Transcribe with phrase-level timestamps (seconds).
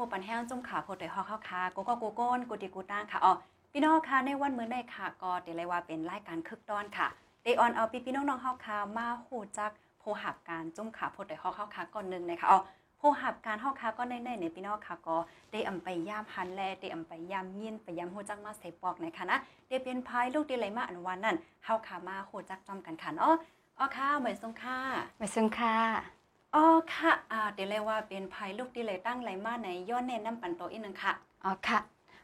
[0.00, 3.32] ผู้ปันแห้งจุ่มขาโพดแต่ฮอกเข้าคาโกโก้โกโก้นกูติกูตั้งค่ะอ๋อ
[3.72, 7.06] พี่น้องค่ะในวันมื้อในค่ะก็เดี๋ยวเลยว่าเป็นรายการคึกต้อนค่ะ
[7.42, 12.60] เดออนเอาพี่พี่น้องน้องเฮาค่ะมาฮู้จักโพหับการจุ่มขาโพดแต่ฮอกเข้าคาก่อนหนึงนะคะอ๋อ
[12.98, 15.16] โพหับการเฮาค่ะก็ในในในพี่น้องค่ะก็
[15.52, 23.34] ได้อำไปย่ามหันแลได้อำไปย่ามยินไปย่ามฮู้จักมาใส่ปอกนะคะนะได้เป็นภายลูกได้ไหลมาอันวันนั้นเฮาค่ะมาฮู้จักจอมกันค่ะเนาะ
[23.78, 24.78] อ๋อค่ะหมายทรงค่ะ
[25.18, 26.19] ไม่ซึ่งค่ะ
[26.54, 26.64] อ๋อ
[26.94, 31.12] ค่ะอ่าเดี๋ยวเลยว่าเป็นภายลูกที่เลยตั้งไรมาในย้อนแนะนำปันโตอีกหนึงค่ะ
[31.44, 31.78] อ๋อค่ะ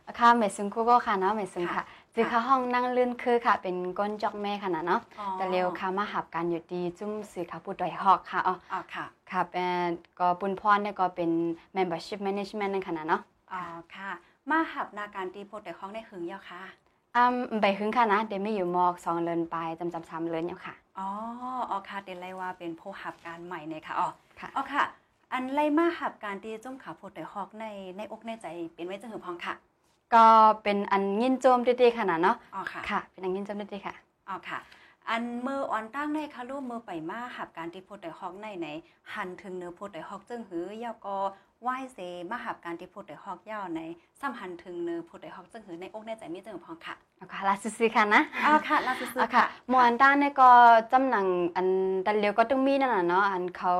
[0.07, 1.83] อ๋อค่ะไม่ซึ่งกูก็ค่ะเนาะไม่ซึ่งค่ะ
[2.15, 11.31] จือค่ะห้องนั่งลื่นคือค่ะ เป็นก้นจอกแม่ค่ะนะเนาะอ๋อแต่เร็วค่ะมาหับกันอยู่ดีจุ้มสื่อค่ะผู้ดอยหอกค่ะอ๋ออ๋อค่ะค่ะเป็นก็ปุนพรเนี่ยก็เป็น
[11.77, 13.21] membership management นั่นค่ะนะเนาะ
[13.53, 13.61] อ๋อ
[13.95, 14.11] ค่ะ
[14.51, 16.63] มาหับนาการตีโปรแต่ของในหึงเยาค่ะ
[17.17, 17.25] อ่า
[17.61, 21.09] ไปหึงค่ะนะเดี๋ยวไม่อยู่มอกสองเลินไปจำจำซ้ำเลินอยู่ค่ะ อ๋อ
[21.71, 24.09] อ๋อค่ะเดี๋ยวเลยว่าเป็นผู้หับการใหม่เนี่ยค่ะอ๋อ
[24.41, 24.85] ค่ะอ๋อค่ะ
[25.33, 27.67] อันไล่มาหับการตีจุ่มขาโปรแต่ฮอกใน
[27.97, 29.55] ในอกในใจเป็นไว้จังหือพองค่ะ
[30.15, 30.27] ก็
[30.63, 33.95] เป็นอันยินโจมดีๆค่ะนะเนาะอ๋อค่ะค่ะ เป็นอันยินโจมดีๆค่ะ
[34.29, 34.59] อ๋อค่ะ
[35.09, 38.67] อันเมื่อออนตั้งในค่ะรูปมือไปมาหับการตีโปรแต่ฮอกในไหน
[39.15, 41.17] หันถึงเนื้อโปรแต่ฮอกจึงหือยาก็
[41.63, 41.99] ไหว้เซ
[42.31, 43.81] มาหับการตีโปรแต่ฮอกยาวใน
[44.21, 50.51] ซ้ำหันถึงเนื้อโปรแต่ฮอกจึงหือในอกในใจมีจังหือพองค่ะเอาค่ะลาซื้อๆค่ะนะอ๋อค่ะลาซื้ออะๆค่ะหมวนด้านเนี่ยก็
[50.93, 51.67] จำหนังอัน
[52.07, 53.75] ดันเลียวก็ต้องมีนั่นน่ะเนาะอันเขา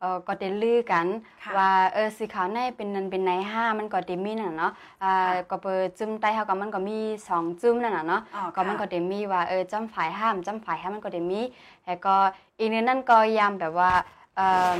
[0.00, 1.06] เอ่อก็ได้ลือกัน
[1.44, 6.98] ค่ะว่าเออสีขาวในเป็นนันเป็นในห้ามันก็ได้มีนั่นน่ะเนาะอ่าค่ะก็เปิดจุ่มใต้เฮาก็มันก็มี
[7.28, 11.40] สองจุ่มนั่นน่ะเนาะอ๋อก็มันก็ค่ะได้มีว่าเออจำฝ่ายห้ามจำฝ่ายห้ามมันก็ได้มี
[11.86, 12.14] แล้วก็
[12.58, 13.90] อีกนึงนั่นก็ยามแบบว่า
[14.36, 14.74] เอ่อ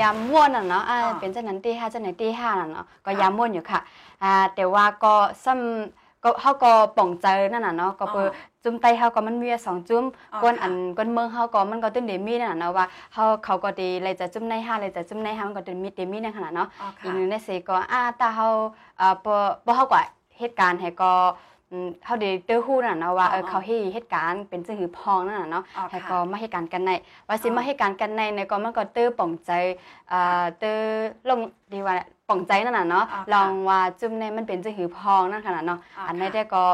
[0.00, 3.80] ยามม่วนน่ะเนาะอ่าอ๋อเป็นจังนั้นตีห้าจังไหนตีห้าน่ะเนาะก็ค่ะยามม่วนอยู่ค่ะ
[4.22, 5.14] อ่าแต่ว่าก็
[5.44, 8.28] ซ้ำก็เฮาก็ป่องใจนั่นน่ะเนาะก็เปิด
[8.64, 10.04] จุ่มไตเฮาก็มันมีสองจุ่ม
[10.34, 18.46] อ๋อก้นค่ะอันก้นเมืองเฮาก็มันก็ตึ้งเดมีนั่นน่ะเนาะว่าเฮาเขาก็ดีเลยจะจุ่มในห้าเลยจะจุ่มในห้ามันก็ตึ้งมีเดมีนั่นขนาดเนาะอ๋ออีค่ะกหนึงในเสก็อ่าตาเฮา
[18.98, 19.34] เอ่อบ่
[19.66, 19.98] บ่เฮาก็
[20.38, 21.53] เหตุการณ์ให้ก็อืม
[22.04, 26.90] เฮาได้เตื้อฮู้นั่นน่ะเนาะว่าเออเขาเฮ็ดเหตุการณ์เป็นจังหือพองนั่นน่ะเนาะอ๋อให้ค่ะก็มาเหตุการณ์กันใน
[27.28, 29.50] ว่าสิอ๋อมาเหตุการณ์กันในเนี่ยก็มันก็ตื้อป่องใจ
[30.12, 30.78] อ่าตื้อ
[31.28, 31.40] ลง
[31.72, 31.94] ดีว่า
[32.28, 36.64] ป่องใจนั่นน่ะเนาะอ๋อค่ะลองว่าจุ่มในมันเป็นจังหือพองนั่นขนาดเนาะอ๋ออันค่ะนี้ได้ก็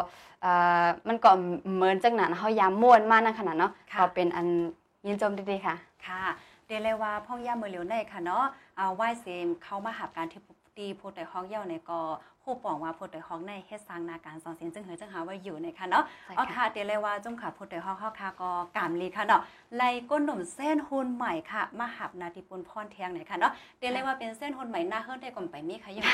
[0.42, 0.52] เอ่
[0.82, 1.30] อมันก็
[1.74, 4.46] เหมือนจังหนั้นเฮายามม่วนมากนั่นขนาดเนาะค่ะก็เป็นอัน
[5.06, 5.74] ยินจมดีๆค่ะ
[6.06, 6.22] ค่ะ
[6.66, 8.44] เดยวเลยว่าพ่องย่ามือเหลียวในค่ะเนาะ
[8.76, 10.40] เอาไหว้เซมเข้ามาหับการที่
[10.80, 12.00] ตีโพดแต่ฮอกเย่าในก็
[12.44, 19.42] คู่ปองว่าโพดแต่ฮอกในเฮ็ดสร้างนาการสองเสียนจึงเหือจึงหาว่าอยู่ในค่ะเนาะใช่เอาค่ะค่ะเดี๋ยวเลยว่าจุ่มขาโพดแต่ฮอกเฮาค่ะก็กามลีค่ะเนาะ
[19.76, 26.04] ไล่ก้นหนุ่มเส้นหุ่นใหม่ค่ะมาหับนาทีปุนพรเทียงไหนค่ะเนาะเดี๋ยวเลยว่าเป็นเส้นหุ่นใหม่หน้าเฮิรนได้ก่อนไปมีค่ะยัง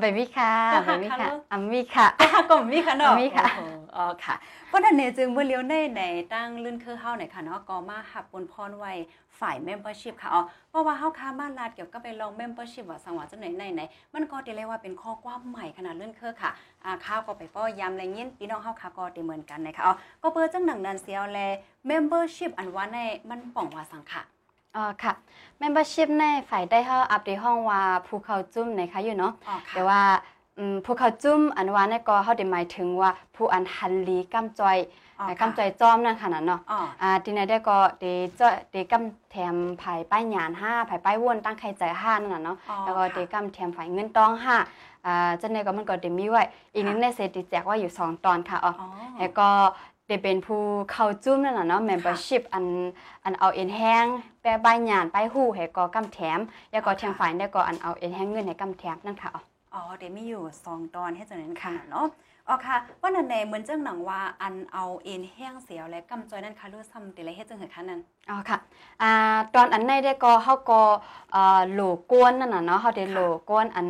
[0.00, 4.34] ไปมีค่ะก็ไปหักมีค่ะค่ะลูกอะมีค่ะค่ะก็มีค่ะเนาะมีค่ะโอ้โหอ๋อค่ะ
[4.68, 8.92] เพราะนั้นเนี่ยจึงเมื่อเลี้ยวในในตั้งลื่นคือเฮาในค่ะเนาะก็มาหับปุนพรไว้
[9.40, 13.82] ฝ่าย membership ค่ะอ๋อเพราะว่าเฮาค้ามาลาดเกี่ยวกับไปลอง membership ว่าสังหวะจังไหนไหนไหน
[14.14, 16.50] มันก็ได้เรียกว่าเป็นข้อกว้างใหม่ขนาดลื่นคือค่ะ
[16.84, 21.38] อ่าข้าวก็ไปป้อยำอะไรยินพี่น้องเฮาค่ะก็ได้เหมือนกันนะคะอ๋อก็เปิดจังหนังนันเสียวแล
[21.90, 22.98] membership อันว่าใน
[23.28, 24.22] มันป่องว่าสังค่ะ
[24.76, 25.12] อ๋อค่ะ
[25.60, 30.00] membership ในฝ่ายได้เฮาอัปเดตห้องว่าภูเขาจุ่มในค่ะอยู่เนาะอ๋อค่ะแต่ว่า
[30.58, 35.07] อืมภูเขาจุ่มอันว่าเนี่ยก็เฮาได้หมายถึงว่าผู้อันฮันลีกำจอยอ๋อไอ้ค่ะ
[35.40, 38.04] กำจอยจอมนั่นค่ะน่ะเนาะอ๋ออ่าทีนี้ได้ก็เด
[38.36, 44.56] เจาะเดกำแถมภายป้ายหยานห้าภายป้ายวนตั้งใครใจห้านั่นน่ะเนาะอ๋อแล้วก็ค่ะเดกำแถมฝ่ายเงินตองห้า
[45.06, 46.42] อ่าจังไดก็มันก็เดมีไว้
[46.74, 49.48] อีกนึงในเซตแจกว่าอยู่สองตอนค่ะอ๋ออ๋อแล้วก็
[50.06, 52.64] เดเป็นผู้เข้าจุ่มนั่นน่ะเนาะ membership อัน
[53.24, 54.06] อันเอาเอ็นแห้ง
[54.42, 56.38] แปะป้ายหยานป้ายหู้ให้ก็กำแถม
[56.70, 59.42] แล้วก็อ๋อแถมค่ะฝ่ายได้ก็อันเอาเอ็นแห้งเงินให้กำแถมนั่นค่ะอ๋อ
[59.74, 62.06] อ๋อเดี๋ยวมีอยู่สองตอนให้จังนั้นค่ะค่ะเนาะ
[62.48, 68.00] อ๋อค่ะว่านั่นในเหมือนเจ้าหนังว่าอันเอาเอ็นแห้งเสียวและกำจอยนั่นค่ะรู้ซ้ำแต่ละเฮ็ดจังเหรอคะนั่น
[68.30, 68.58] อ๋อค่ะ
[69.02, 69.10] อ่า
[69.54, 70.82] ตอนอันในได้ก็เฮาก็
[71.32, 71.80] เอ่อโหล
[72.10, 73.18] กวนนั่นน่ะเนาะเฮาได้ค่ะโหล
[73.48, 73.88] กวนอัน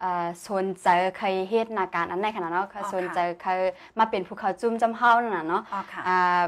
[0.00, 3.60] เอ่อสนใจเคยเฮ็ดนาการอันในขนาดเนาะอ๋อค่ะสนใจเคย
[3.98, 6.42] มาเป็นผู้เข้าจุ่มจำเฮานั่นน่ะเนาะอ๋อค่ะอ่า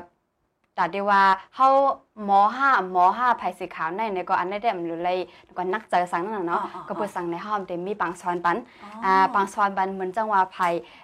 [0.75, 1.23] แต่ได้ว่า
[1.57, 1.69] เฮา
[2.25, 5.19] หมอห้าหมอห้าไผสีขาวในในก็อันได้ได้มันอยู่เลย
[5.57, 10.59] ก็นักเจอสังนั่นน่ะเนาะอ๋ออ๋อก็เปิดสั่งในห้องเต็มมีบางซอนปันอ๋ออ่าบางซอนบันเหมือนจังว่าไผ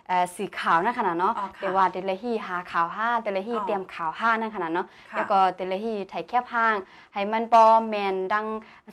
[0.09, 6.77] เอ่อสีขาวนั่นขนาดเนาะอ๋อค่ะแต่ว่าเดลฮีหาขาวห้าเดลฮีอ๋อเตรียมขาวห้านั่นขนาดเนาะค่ะแล้วก็เดลฮีไถแคบห้าง
[7.15, 8.47] ให้มันปอแมนดัง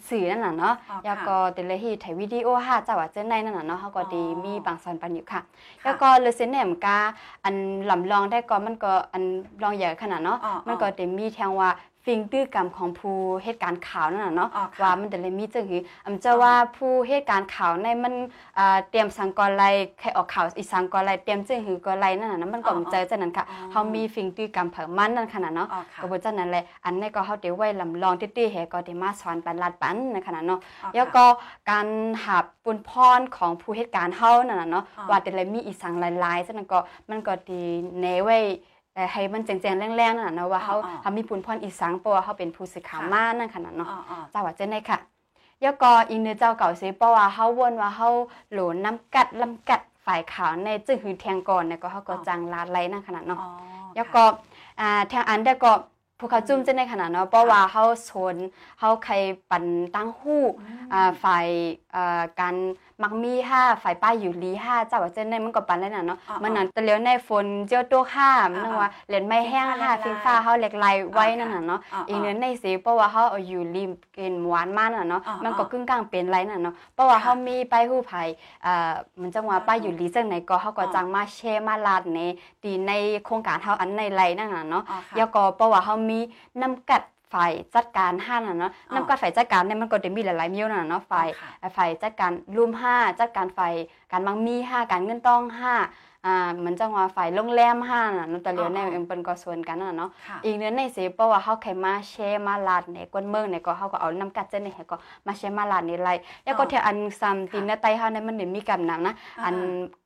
[0.09, 6.97] สื่อนั่นน่ะเนาะอ๋อค่ะแล้วก็เดลฮีไถวิดีโอห้าจ้าว่าเจ้าในนั่นน่ะเนาะเขาก็ดีอ๋อมีบางซอนปันอยู่ค่ะค่ะ แล้วก็เลเซนแหนมกา
[7.43, 7.55] อัน
[7.89, 9.23] ลำลองได้ก็มันก็อัน
[9.63, 11.69] ลองใหญ่ขนาดเนาะอ๋อมันก็เต็มมีแทงว่า
[12.05, 18.13] ฟิงตื้อกรรมของผู้เหตุการณ์ข่าวนั่นน่ะเนาะอ๋อค่ะว่ามันจะเลยมีจังหืออำเจ้าว่าผู้เหตุการณ์ข่าวในมัน
[18.59, 19.63] อ่าเตรียมสังกรไล
[19.99, 31.25] ใครออกข่าวอีสังกรไลเตรียมจังหือก็ไลนั่นน่ะนะมันก็อ๋อเจอจังนั้นค่ะอ๋อเฮามีฟิงตื้อกรรมเผอมันนั่นขนาดเนาะอ๋อค่ะก็บ่จังนั้นแหละอันนี้ก็เฮาได้ไว้ลำลองตี้ๆแฮก็ได้มาสอนปันลาดปันในขนาดเนาะอ๋อแล้วค่ะก็
[31.69, 31.87] การ
[32.25, 36.79] หับปุนพรของผู้เหตุการณ์เฮานั่นน่ะเนาะอ๋อว่าแต่ละมีอีสังหลายๆฉะนั้นก็
[37.09, 37.61] มันก็ดี
[38.01, 38.78] แนไว้เอ่อ
[39.13, 44.99] ให้มันแจ้งๆแรงๆนั่นน่ะเนาะว่าเฮาอ๋อเฮามีปุนพรอีสังเพราะว่าเฮาเป็นผู้สื่อข่าวค่ะมานั่นขนาดเนาะอ๋ออ๋อเจ้าว่าจังได๋ค่ะ
[45.61, 48.09] แล้วก็อีกเนื้อเจ้าเก่าสิเพราะว่าเฮาวนว่าเฮา
[48.51, 53.49] โหลน้ำกัดลำกัดฝ่ายขาวในจึงหือแทงก่อนเนี่ยก็เฮาก็จังลาดไหลนั่นขนาดเนาะอ๋อ
[53.95, 54.23] แล้วก็
[54.79, 55.73] อ่าทางอันได้ก็
[56.19, 58.35] ผู้เขาจุ่มจะในขนาดเนาะเพราะว่าเฮาสน
[58.79, 59.13] เฮาใคร
[59.49, 59.65] ปัน
[59.95, 60.43] ตั้งหู้
[60.93, 61.47] อ่าฝ่าย
[61.88, 61.88] อ่า
[62.39, 62.55] การ
[63.03, 78.11] มักมีห้าฝ่ายป้ายอยู่ลีห้าเจ้าว่าเจ้าในมันก็ปันได้น่ะเนาะอ๋อมันนั่นแต่เลี้ยวในฝนเจียวตัวห้ามันนึกว่าเหรียญไม้แห้งห้าฟิฟิงงฟ้าฟ้าเฮาเหล็กไหลไว้อ๋อนั่นน่ะเนาะอ๋ออีกเนื้อในสิเพราะว่าเฮาเอาอยู่ริมเกณฑ์หวานมาน่ะเนาะอ๋อมันก็อ๋อกึ่งกลางเป็นไรน่ะเนาะเพราะว่าค่ะเฮามีป้ายหู้ไผ
[78.65, 82.19] อ่ามันจังว่าป้ายอยู่ลีจังไหนก็เฮาก็อ๋อจังมาแชร์มาลาดใน
[82.63, 82.91] ตีใน
[83.25, 86.19] โครงการเฮาอันในไรนั่นน่ะเนาะอ๋อค่ะแล้วก็เพราะว่าเขามี
[86.61, 87.01] น้ำกัด
[87.33, 93.73] ฝ่ายจัดการห้าน่ะเนาะอ๋อน้ำกัดฝ่ายจัดการเนี่ยมันก็จะมีหลายๆมิ้วน่ะเนาะฝ่ายค่ะเอ่อฝ่ายจัดการรุมห้าจัดการฝ่าย
[94.11, 95.73] การมังมีห้าการเงินต้องห้า
[96.25, 104.95] อ่าเหมือนจังว่าฝ่ายโรงแรมห้าน่ะเนาะแต่เหลียวในอ๋อเอ็มเป็นก็ส่วนกันน่ะเนาะค่ะอีกเนื้อในสิเพราะว่าเขาเคยมาแชร์มาลาดในกวนเมืองเนี่ยก็เขาก็เอาน้ำกัดเจนเนี่ยก็
[105.25, 106.09] มาแชร์มาลาดในไร
[106.43, 109.13] แล้วก็อ๋อเทอันซัมตินในไตเฮาเนี่ยมันเนี่ยมีกำนำนะ
[109.45, 109.55] อัน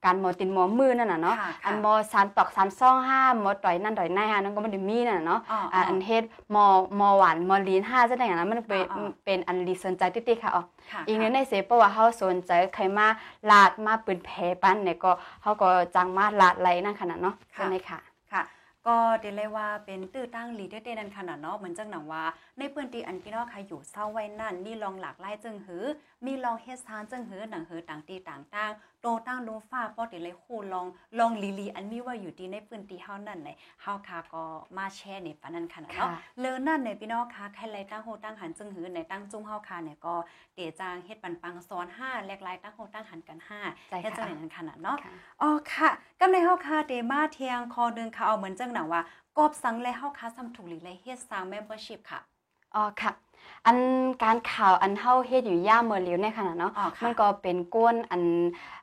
[0.06, 6.24] การหมอตินหมอมือนั่นน่ะเนาะค่ะอันหมอสารตอกสารซ่องห้าหมอต่อยนั่นต่อยในห้านั่นก็มันได้มีน่ะเนาะอ๋ออ่าอันเฮ็ด
[6.56, 6.66] มอ
[7.00, 10.73] มอหวานมอลีนห้าจะได้อย่างนั้นมันเป็นอ๋ออ๋อเป็นอันลีสนใจติ๊กๆค่ะอ๋อค่ะ
[11.08, 13.08] อีกนึงในเสเพราะว่าเฮาสนใจใครมา
[13.52, 14.30] ลาดมาปืนแผ
[14.62, 18.00] ปันเนี่ยก็เฮาก็จังมาลาดไหลนั่นขนาดเนาะค่ะใช่ไหมค่ะ
[18.32, 18.44] ค่ะ
[18.88, 22.24] ก็เดเลยว่าเป็นตื้อตั้งลีเดเดนันขนาดเนาะเหมือนจังหนังว่า
[22.58, 25.86] ในเปื้อนตีอันพี่น้องใครอยู่เศร้าไว้นั่นมีลองหลากหลายจึงหือ
[26.26, 28.72] มีลองเฮ็ดซานจึงหือหนังหือต่างตีต่างตั้ง
[29.04, 30.88] โตตั้งลงฟ้าป้อเดเลยคู่ลอง
[31.20, 33.50] ลองลีลีอันมีว่าอยู่ดีในเปื้อนตีเฮานั่นไหน
[33.82, 34.44] เฮาค่ะก็
[34.78, 40.16] มาแชร์ในปานนั้นขนาดเนาะค่ะเลอนั่นเนี่ยพี่น้องคะใครไลตั้งโฮตั้งหันจึงหือในตั้งจุ้มเฮาค่ะเนี่ยก็
[40.56, 43.60] เดจางเฮ็ดปันปังซ้อนห้าแลกลายตั้งโฮตั้งหันกันห้า
[43.90, 45.90] ใช่เฮ็ดจังค่ะไหนนั้นขนาดเนาะค่ะอ๋อค่ะ
[46.20, 49.02] กำในเฮาค่ะเดมาเทียงคอเดินค่ะเอาเหมือนจังหนังว่า
[49.38, 52.20] กอบสังและเฮาค่ะซ้ำถูกหรือเลยเฮ็ดสร้าง membership ค่ะ
[52.76, 53.12] อ๋อค่ะ
[53.66, 53.78] อัน
[54.24, 58.24] การข่าวอันเฮาเฮ็ดอยู่ย่ามเมื่อเหลียวในขนาดเนาะอ๋อค่ะมันก็เป็นก้นอัน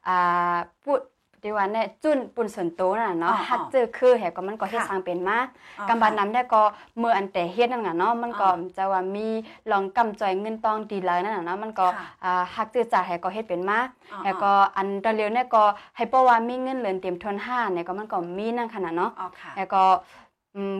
[0.06, 1.00] อ่าพูด
[1.44, 5.38] ดีว่าเนี่ยจุนปุ่นส่วนโตวนั่นน่ะเนาะอ๋อฮัดเจอคือแหก็มันก็เฮ็ดค่ะสร้างเป็นมา
[5.78, 6.62] อ๋อกำบันนำได้ก็
[6.98, 9.26] เมื่ออันแต่เฮ็ดนั่นน่ะเนาะมันก็อ๋อจะว่ามี
[9.70, 13.78] ลองกำจอยเงินตองดีเลยนั่นน่ะเนาะมันก็ค่ะอ่าฮักจือจ่าแหก็เฮ็ดเป็นมา
[14.12, 15.62] อ๋อแล้วก็อันตะเลียวเนี่ยก็
[15.96, 20.28] ให้เพราะว่ามีเงินเหลือนเตรียมทนห้าเนี่ยก็มันก็มีนั่นขนาดเนาะอ๋อค่ะแล้วก็อืม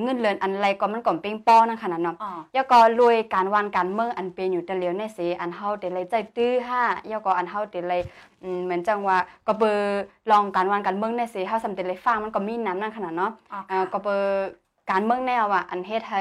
[0.02, 8.00] เงินเหลือนอันไรก็มันก็เป้งป้อนั่นขนาดเนาะอ๋อแล้วก็รวยการวันการเมืองอันเป็นอยู่ตะเลียวเนี่ยสิอันเฮาแต่เลยใจตื้อห้าแล้วก็อันเฮาแต่เลย
[8.42, 14.48] อืมเหมือนจังว่าก็เบอร์ลองการวันการเมืองเนี่ยสิเฮาสำแต่เลยฟังมันก็มีน้ำนั่นขนาดเนาะอ๋ออ่าค่ะก็เบอร์
[14.90, 16.20] การเมืองแนวว่าอันเฮ็ดให้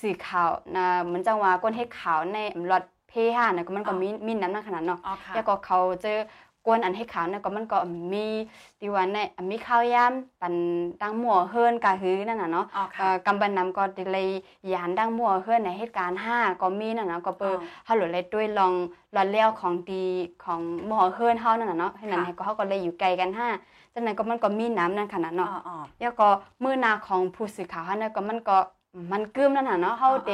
[0.00, 2.38] สื่อข่าวนะเหมือนจังว่าก้นเฮ็ดข่าวใน
[2.72, 6.18] รถเพห้าเนี่ยก็มันก็มีมีน้ำนั่นขนาดเนาะอ๋อค่ะแล้วก็เขาเจอ
[6.66, 7.78] กวนอันให้ขาวเนี่ยก็มันก็
[8.12, 8.26] มี
[8.80, 10.54] ติวันเนี่ยมีข้าวยามปัน
[11.02, 14.28] ดังหมัวเฮิรนกะฮือนั่นน่ะเนาะอ๋อเอ่ค่ะอกำบันนำก็ได้เลย
[14.72, 18.72] ยานดังหมัวเฮิรนในเหตุการณ์ห้าก็มีนั่นน่ะก็เปิดอ๋อเฮาหลุดเลยด้วยลอง
[19.14, 20.04] ลอนเลี้ยวของดี
[20.44, 23.48] ของหมัวเฮิรนเฮานั่นน่ะเนาะให้นั้นค่ะให้ก็เฮาก็เลยอยู่ไกลกันห้า
[23.92, 26.28] จากนั้นก็มันก็มีน้ำนั่นขนาดอ๋อเนาะอ๋อแล้วก็
[26.62, 28.58] มื้อหนาของผู้สื่อข่าวเฮาเนี่ยก็มันก็
[29.12, 30.30] มันกึมนั่นน่ะเนาะเฮาอ๋อเต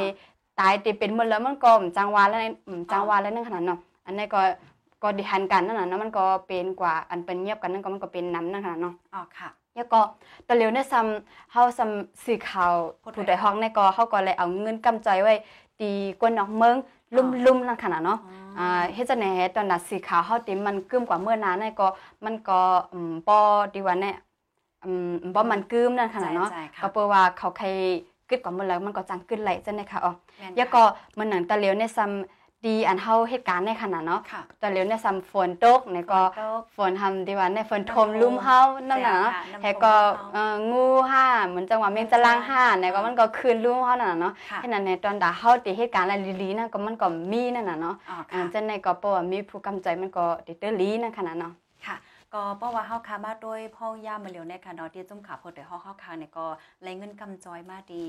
[0.60, 4.40] ตายเตเป็นหมดแล้วมันก็จังหวะแล้วอืมจังหวะแล้วนั่นขนาดเนาะอันนี้ก็
[5.02, 10.00] ก็ดิหันกันนั่นน่ะเนาะมันก็เป็นกว่าอันเป็นเงียบกันนั่นก็มันก็เป็นน้ำนั่นขนาดเนาะอ๋อค่ะแล้วก็
[10.48, 15.34] ตะเลียวเนี่ยซ้ำเฮาซ้ำสื่อข่าวผู้ใดผู้ใดฮอกเนี่ยก็เฮาก็เลยเอาเงินกำใจไว้
[15.80, 15.90] ตี
[16.20, 16.76] กวนนอกเมือง
[17.16, 18.18] ลุ่มๆนั่นขนาดเนาะ
[18.58, 21.86] อ่าเฮ็ดจังได๋ให้ตอนนั้นสีขาวเฮาติมันกึมกว่าเมื่อนานเนี่ยก็
[22.24, 22.60] มันก็
[22.92, 23.36] อืมบ่
[23.74, 24.16] ดีว่าเนี่ย
[24.84, 27.66] อืมบ่มันกึมนั่นขนาดเนาะใช่ๆค่ะก็เปิดว่าเขาใคร
[28.28, 30.82] กึดกว่าเมื่อแล้วมันก็จังกึดไหลจังได๋ค่ะอ๋อแม่นแล้วก็
[31.18, 51.52] มันหนังตะเหลียวเนี่ยซ้ำ ดีอันเฮาเหตุการณ์ในขนาดเนาะค่ะตะเหลียวเนี่ยซ้ำฝนตกเนี่ยก็ฝนตกฝนทำดีว่าเนี่ยฝนทมน้ำท่วมลุ่มเฮานั่นน่ะเนาะใช่ค่ะน้ำท่วมแล้วก็ลุ่มเฮาเอ่องูห้าเหมือนจังหวะเมงจะล่างห้าเนี่ยก็มันก็คืนลุ่มเฮานั่นน่ะเนาะค่ะฉะนั้นในตอนดาเฮาติเหตุการณ์อะไรลีๆนั่นก็มันก็มีนั่นน่ะเนาะอ๋ออ่าค่ะจังในก็เพราะว่ามีผู้กำใจมันก็ติดเตอร์ลีนั่นขนาดเนาะ
[51.86, 51.96] ค่ะ
[52.34, 56.46] ก็เพราะว่าเฮาค่ะมาโดยพ่องย่ามาเหลียวในค่ะเนาะที่จุ่มขาโพดแต่เฮาเฮาค่ะเนี่ยก็
[56.82, 58.04] ไหลเงินกำจอยมาดี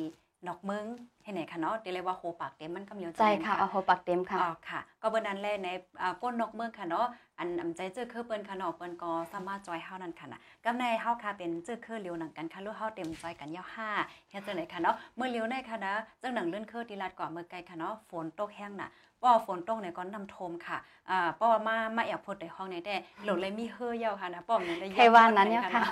[0.47, 0.85] นอกเมือง
[1.23, 5.67] ให้ไหนค่ะเนาะเดี๋ยวเลยว่าโหปากเต็มมันกำเหลียวใจค่ะเอาหัวปักเต็มค่ะอ๋อค่ะ ก็เบอร์นั้นแหละใน
[6.01, 7.07] อ่าก้นนอกเมืองค่ะเนาะ
[7.43, 13.89] อันอันอำใจเจอคือเปิ้นค่ะเนาะเปิ้นก็สามารถจอยเฮานั่นค่ะนะกำในเฮาค่ะเป็นเจอคือเลียวหนังกันค่ะลูกเฮาเต็มจอยกันยาวห้า
[14.29, 18.89] เฮ็ดจังได๋ค่ะเนาะเมื่อเลียวในค่ะนะจังหนังเลื่อนคือตีลาดกว่าเมื่อไกลค่ะเนาะฝนตกแห้งน่ะ
[19.21, 20.77] ป้อฝนตกเนี่ยก็นำทมค่ะ
[21.09, 25.83] อ่าป้อมามาแอบพดในห้องในแต่โหลดเลยมีเฮอเยาวค่ะนะป้อมยังได้ใครว่านั้นเนี่ยค่ะ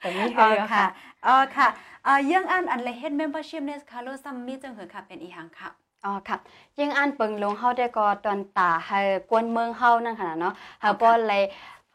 [0.00, 0.86] แต่มีเฮอ๋ออค่ะค่ะ
[1.26, 1.68] อ๋อค่ะ
[2.06, 5.68] อ่ายังอันอันเลยเฮ็ด membership เนี่ยค่ะโลซัมมีจังเหือค่ะเป็นอีหังค่ะ
[6.04, 6.36] อ๋อค่ะ
[6.78, 8.98] ยิ่งอ่านเปิงลงเฮาได้ก็ตอนตาให้
[9.30, 11.42] กวนเมืองเฮานั่นขนาดเนาะเฮาบ่เลย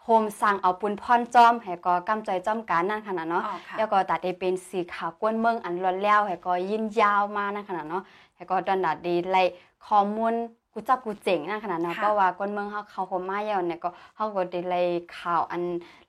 [0.04, 8.04] โฮมสั่งเอาปุนพรจอมให้ก็กำใจจอมการนั่นขนาดเนาะอ๋อค่ะแล้วก็ตัดได้เป็นสีขาวกวนเมืองอันร้อนแล้วให้ก็ยินยาวมานั่นขนาดเนาะ
[8.36, 9.44] ให้ก็ตอนดัดดีไล่
[9.86, 10.34] ข้อมูล
[10.74, 14.82] กูจับกูเจ๋งนั่นขนาดเนาะค่ะเพราะว่ากวนเมืองเฮาเขาโฮมมาแล้วเนี่ยก็เฮาก็ได้ไล่
[15.18, 15.62] ข่าวอัน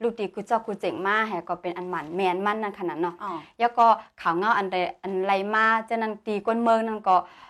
[0.03, 3.87] ลูกดีกูจับกูเจ๋งมาให้ก็เป็นอันหมันแมนมันนั่นขนาดเนาะอ๋อแล้วก็
[4.21, 7.48] ข่าวเงาอันใดอันไรมาจะนั้นตีก้นเมืองนั่นก็เอ่อ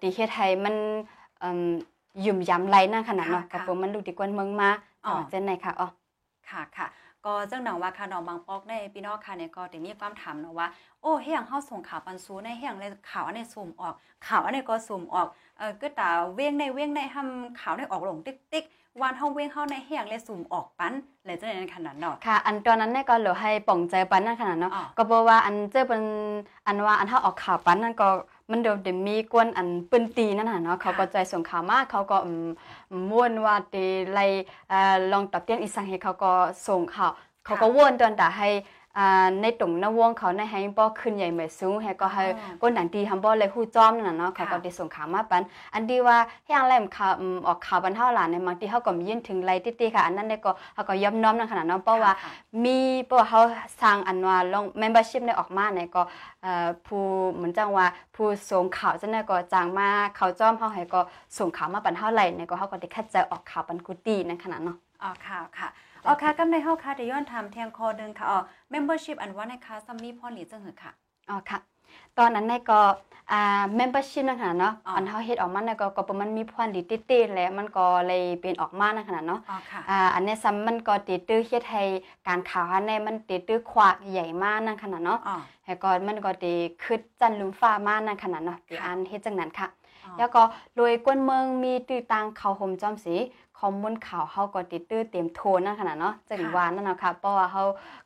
[0.00, 0.76] ตีเฮ็ดให้มัน
[1.40, 1.60] เอ่ม
[2.26, 4.70] ยุ่มยำไรนั่นขนาดเนาะค่ะกับผมมันลูกตีก้นเมืองมา
[5.06, 5.88] อ๋อเจังไหนค่ะอ๋อ
[6.50, 6.86] ค่ะค่ะ
[7.24, 10.68] ก็จังหนังว่าค่ะน้องบางปอกในพี่น้องค่ะเนี่ยก็ได้มีความถามเนาะว่า
[11.02, 13.94] โอ้เฮียงเฮาส่งข่าวปันซูในเฮียงเลยข่าวอันนี้ซูมออก
[14.26, 15.26] ข่าวอันนี้ก็ซูมออก
[15.58, 18.64] เออก็ตาเว้งในเว้งในทำข่าวได้ออกลงติ๊กติ๊ก
[19.00, 20.92] วันเฮาเว้งเฮาในเฮียงเลยซูมออกปัน
[21.24, 26.02] เลยจังนั้นขนาดเนาะค่ะ อันตอนนั้นเนี่ยก็เหลือให้ป่องใจปันนั่นขนาดเนาะอ๋อก็บอกว่าอันเจอเป็น
[26.66, 28.08] อันว่าอันถ้าออกข่าวปันนั่นก็
[28.50, 32.46] มันเดี๋ยวเดี๋ยวมีกวนอันปืนตีนั่นน่ะเนาะเขาก็ใจส่งข่าวมาเขาก็อืม
[33.10, 34.24] ม่วนว่าตีไล่
[34.68, 36.32] เอ่อลองตับเตียนอีสังเฮเขาก็
[36.66, 37.10] ส่งข่าว
[37.44, 38.77] เขาก็วนตอนตาให้อ่า
[39.42, 45.42] ในตรงหน้าวงเขาในให้บ่ขึ้นใหญ่เหมือนสูงให้ก็ให้อ๋อก้นหนังตีทำบ่เลยฮู้จอมนั่นน่ะเนาะเขาก็ค่ะได้ส่งข่าวมาปัน
[45.74, 52.30] อันดีว่าเฮียงแลมข่าวอืมออกข่าวบันเท่าหลานในบางทีเขาก็มียื่นถึงไรติๆค่ะ อันนั้นเนี่ยก็เขาก็ย่อมน้อมนั่นขนาดเนาะเพราะว่าค่ะ
[52.64, 53.40] มีเพราะว่าเขา
[53.82, 56.02] สร้างอันว่าลง membership เนี่ยออกมาเนี่ยก็
[56.42, 57.02] เอ่อผู้
[57.34, 57.86] เหมือนจังว่า
[58.16, 61.00] ผู้ส่งข่าวจังเนี่ยก็จ้างมาเขาจ้อมเขาให้ก็
[61.38, 65.68] ส่งข่าวมาปันเท่าไหร่เนี่ยก็เขาก็ได้คัดใจออกข่าวปันกุฏินั่นขนาดเนาะอ๋อค่ะค่ะ
[66.08, 68.38] อ๋อค่ะกำในเฮาค่ะเดี๋ยวย้อนถามแทงคอหนึงค่ะอ๋อ
[68.72, 70.92] membership อันว่าในค่ะซัมมี่พ่อหลีจังหือค่ะ
[71.30, 71.58] อ๋อค่ะ
[72.18, 72.80] ตอนนั้นเนี่ยก็
[73.32, 81.82] อ่า membership นั่นขนาดเนาะอ๋ออัอันเขาเฮ็ดออกมาเนี่ยก็ก็ประมาณมีพรดีติๆแล้วมันก็เลยเป็นออกมานั่นขนาดเนาะอ๋อค่ะอ่าอันนี้ซ้ำมันก็ติดตื้อเฮ็ดให้
[82.28, 85.36] การข่าวอันนี้มันติดตื้อขวากใหญ่มากนั่นขนาดเนาะอ๋อ
[85.66, 86.52] แล้วก็มันก็ติ
[86.84, 89.68] คึดจันลุมฟ้ามากนั่นขนาดเนาะที่ค่ะอันเฮ็ดจังนั้นค่ะ
[90.04, 90.42] อ๋อแล้วก็
[90.76, 93.14] โดยกวนเมืองมีตื้อต่างเขาห่มจอมสี
[93.58, 97.64] ข้อมูลข่าวเฮาก็ติดตื้อเต็มโทนนั่นขนาดเนาะจังว่านั่นเนาะค่ะเพราะว่าเฮา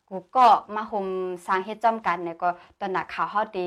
[0.08, 1.06] กูก็มาห่ม
[1.46, 2.48] สร้างเฮ็ดจอมกันเนี่ยก็
[2.80, 3.66] ตอนนักข่าวเฮาตี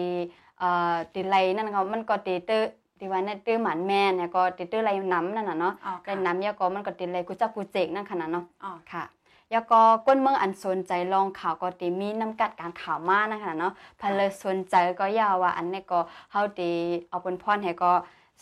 [0.60, 2.63] เอ่อติไลนั่นก็มันก็ติดตื้อ
[3.00, 9.04] ที่ว่าเนี่ยตื้อหมันแม่เนี่ยก็ติดตื้อไรน้ำนั่นน่ะเนาะอ๋อไรค่ะน้ำเนี่ยก็มันก็ติดไรกูจักกูเจกนั่นขนาดเนาะอ๋อค่ะ
[9.51, 16.00] แล้วก็ก้นเมืองอันสนใจลองข่าวก็ตีมีน้ำกัดการข่าวมากนะคะเนาะพันเลยสนใจก็ยาวว่าอันนี้ก็
[16.32, 16.72] เฮาตี
[17.10, 17.92] เอาเป็นพรให้ก็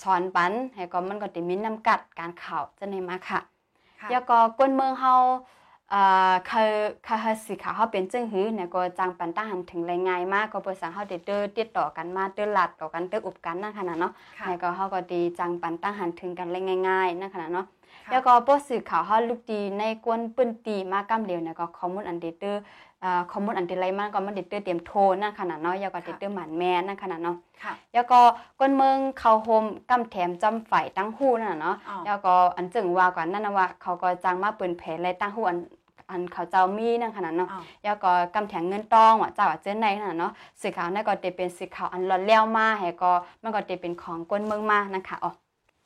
[0.02, 3.40] สอนปันให้ก็มันก็ตีมีน้ำกัดการข่าวจะในมาค่ะ
[4.02, 5.14] ค่ะแล้วก็ก้นเมืองเฮา
[5.90, 6.70] เอ่อเคย
[7.06, 17.66] เคยสิข่าวเฮาเป็นจึงหือเนี่ยก็จังปันตั้งหันถึงรายงานมากก็เปิดสังเฮาได้เด้อติดต่อกันมาเด้อลัดต่อกันเด้ออุบกันนั่นขนาดเนาะค่ะแล้วก็เฮาก็ดีจังปันตั้งหันถึงกันเลยง่ายๆนั่นขนาดเนาะ
[18.06, 22.52] ค่ะแล้วก็ป้สื่อข่าวเฮาลูกดีในกวนปื้นตีมากำเหลวเนี่ยก็ข้อมูลอันเดเตอ
[23.04, 28.20] ร์อ่าข้อมูลอันเดไรมันก็มันเดเตอร์เตรียมโทรนั่นขนาดเนาะแล้วก็เดเตอร์หมันแม่นั่นขนาดเนาะค่ะแล้วก็
[28.60, 35.58] กวนเมืองเขาโฮมกำแถมจำฝ่ายตั้งหู้นั่นน่ะเนาะอ๋อแล้วก็อันจึงว่าก่อนนั่นนะว่าเขาก็จ้างมาเปิ้นแผลเลยตั้งหู้อัน
[36.10, 40.32] อันเขาเจ้ามีนั่นขนาดเนาะอ๋อแล้วก็กำแถงเงินต้องว่าเจ้าว่าเจ้าในนั่นน่ะเนาะ
[40.62, 45.32] สีขาวนั่นก็จะเป็นสีขาวอันร้อนแล้วมาให้ก็มันก็จะเป็นของกวนเมืองมานะคะอ๋อ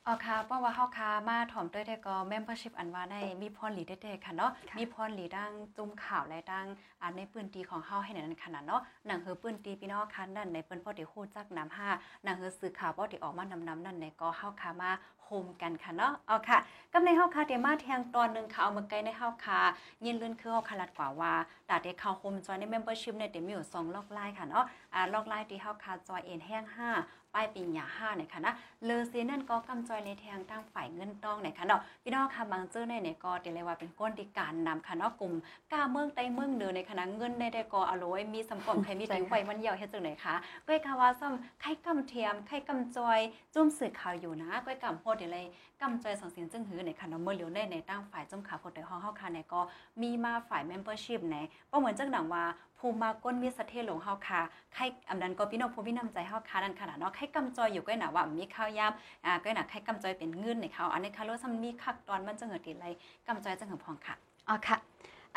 [0.10, 6.68] อ๋อค่ะเพราะว่าเฮาคามาถ่อมด้วยได้ก็ membership อันว่าในมีพรหลีได้ๆค่ะเนาะค่ะมีพรหลีดังจุ่มข่าวและดัง
[7.02, 11.90] อ่าในปืนตีของเฮาให้ในนั้นขนาดเนาะหนังเฮือปืนตีพี่น้องคันนั่นในเปิ้นพ่อได้ฮู้จักน้ำห้า
[12.24, 14.92] หนังเฮือสื่อข่าวบ่ได้ออกมานำๆนั่นในก็เฮาคามา
[15.24, 16.58] โฮมกันค่ะเนาะเอาค่ะ
[16.94, 19.60] กำในเฮาคาเดมาแทงตอนหนึงค่ะเอามาไกลในเฮาคา
[20.06, 21.34] ยินเลื่อนคือเฮาคาลัดกว่าว่า
[21.70, 26.90] ตาได้เข้าโฮมจอยใน membership เนี่ยเดี๋ยวมีอยู่สองล็อกไลน์ค่ะเนาะอ่าล็อกไลน์ที่เฮาคาจอยเอ็นแห้งห้า
[27.38, 28.54] ป้ายปีหยาห้าเนี่ยค่ะนะ
[28.86, 35.34] เลอเซนั่นก็กำจอยในแทงตั้งฝ่ายเงินต้องเนี่ยค่ะเนาะพี่น้องค่ะบางเจ้าในเนี่ยก็เดี๋ยวเลว่าเป็นก้นตีการนำค่ะเนาะกลุ่ม
[35.72, 40.36] กล้าเมืองใต้เมืองเหนือในคณะเงินในได้ก็อร่อยมีสำปองใครมีใช่ติวค่ะไว้มันเยี่ยวเฮ็ดจังไหนคะ
[40.68, 43.20] ก้อยกาว่าซ้ำไข่กำเทียมไข่กำจอย
[43.54, 45.46] จุ่มสื่อข่าวอยู่นะก้อยกำโพดเดี๋ยวเลย
[45.82, 49.62] กำจอยสองเสียงจึงหือในค่ะเนเมื่อเหลียวในในตั้งฝ่ายจมขาวโพดในห้องเฮาค่ะเนี่ยก็
[50.02, 52.44] มีมาฝ่าย membership ในเพราะเหมือนจังหนังว่า
[52.80, 54.42] ภูมิมาก้นมีสเทหลงเฮาค่ะ
[54.74, 58.92] ใครอำดันก็พี่น้องผู้พี่นำใจเฮาค่ะนั่นขนาดเนาะใครกำจอยอยู่ก็หนาว่ามีข้าวยาม
[59.26, 62.86] อ่าก็หนาใครกำจอยเป็นเงินในเขาอันนี้ค่ะรู้ซ้ำมีคักตอนมันจะเหิดติไร
[63.28, 64.16] กำจอยจะเหิดพองค่ะ
[64.50, 64.78] อ๋อค่ะ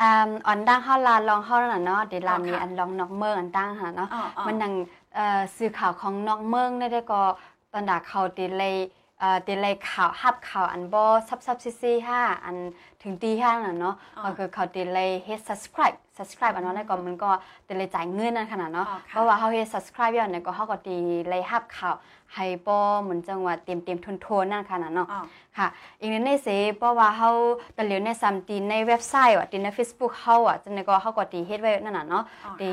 [0.01, 4.09] อ่าอันดังเฮาลานลองเฮานั่นน่ะเนาะเดี๋ยวลามีอันลองนอกเมืองอันตั้งหาเนาะ
[4.47, 4.73] มันนัง
[5.15, 7.21] เอ่อสื่อข่าวของนอกเมืองได้ได้ก็
[7.73, 8.75] ตอนดาเขาติเลย
[9.21, 12.55] เอ่อตีเลยข่าวฮับข่าวอันบ่ซับซับซีซีห้าอัน
[13.03, 17.31] ถึงตีห้าน่ะเนาะอ๋อก็คือเขาตีเลยเฮ็ด subscribe subscribe อันนั้นแล้วก็มันก็
[17.67, 20.95] ตีเลยจ่ายเงินนั่นขนาดเนาะอ๋อค่ะเพราะว่าเขาเฮ็ด subscribe ย้อนเนี่ยก็เขาก็ตี
[21.29, 21.95] เลยฮับข่าว
[22.33, 25.21] ให้บ่เหมือนจังว่าเตรียมเตรียมทุนโทนนั่นขนาดเนาะอ๋อ
[25.57, 25.67] ค่ะ
[25.99, 26.47] อีกนิดในเส
[26.77, 27.31] เพราะว่าเขา
[27.77, 32.69] ตะเหลียวในซัมตีในเว็บไซต์ว่ะตีใน Facebook เขาอะจังได๋ก็เขาก็ตีเฮ็ดไว้นั่นน่ะเนาะอ๋อตี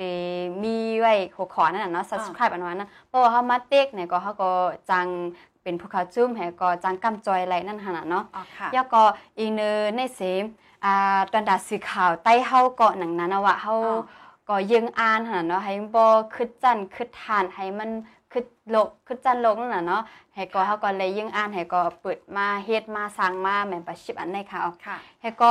[0.00, 0.14] ตี
[0.62, 4.50] มีไว้หัวข้อนั่นน่ะเนาะ subscribe อันนั้นนะเพราะว่าเขามาเต็กเนี่ยก็เขาก็
[4.90, 5.06] จัง
[5.62, 9.02] เป็นผู้เขาจุ่มให้ก็จังกำจอยอะไรนั่นหั่นน่ะเนาะอ๋อค่ะแล้วก็
[9.38, 10.44] อีกเนอในเสม
[10.84, 14.00] อ่าตอนดาสื่อข่าวใต้เฮาเกาะหนังนั้นน่ะว่าเฮาอ๋อ
[14.48, 17.90] ก็ยังอ่านหั่นน่ะเนาะให้บ่คึดจันคึดทานให้มัน
[18.32, 20.02] คึดโลกคึดจันโลกนั่นน่ะเนาะ
[20.34, 25.50] ให้ก็เฮาก็เลยยังอ่านให้ก็เปิดมาเฮ็ดมาสร้างมาแม่นประชิปอันในค่ะเอาค่ะแล้วก็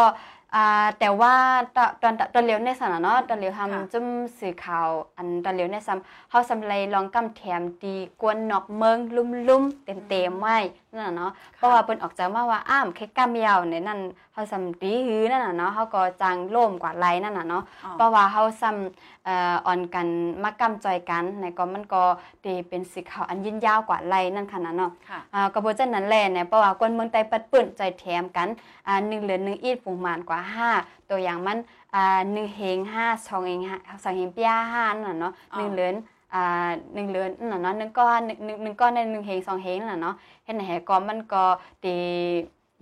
[0.56, 1.34] อ่าแต่ว่า
[1.76, 4.06] ตอนตอนตอนเร็วในสนนะเนาะตอนเร็วค่ะทำจุ่ม
[4.40, 10.58] สื่อข่าว อันตอนเร็วในซ้ำเฮาสำเลยลองกำแถมตีกวนนอกเมืองลุ่มๆเต็มๆไว้
[10.98, 14.00] นั่นน่ะเนาะเพราะว่าเปิ้นออกจากมาว่าอ้ามแค่กำยาวในนั่น
[14.34, 20.08] เฮาสำตีหือนั่นน่ะเนาะเฮาก็จังโล่มกว่าไหลนั่นน่ะเนาะอ๋อเพราะว่าเฮาซ้ำเอ่อออนกัน
[20.44, 22.04] มากำจอยกันในก็มันก็
[22.44, 28.48] ตีเป็นสื่อข่าวอันยืนยาวกว่าไหลนั่นค่ะนะเนาะค่ะอ่ากระบวนการนั้นแหละเนี่ยเพราะว่าคนเมืองไต้ปัดปื้นใจแถมกัน
[28.88, 30.70] อ่าหนึ่งเหลือหนึ่งอีดปรุงมานกว่าห้า
[31.10, 31.58] ตัวอย่างมัน
[31.96, 35.96] อ่าหนึ่งเฮงห้าสองเฮงห้าสองเฮงเปียห้านั่นน่ะเนาะอ๋อหนึ่งเหลือน
[36.34, 41.44] อ่าหนึ่งเหลือนนั่นน่ะเนาะหนึ่งก้อนหนึ่งหนึ่งหนึ่งก้อนในหนึ่งเฮงสองเฮงนั่นน่ะเนาะเห็นไหนก็มันก็
[41.84, 41.96] ตี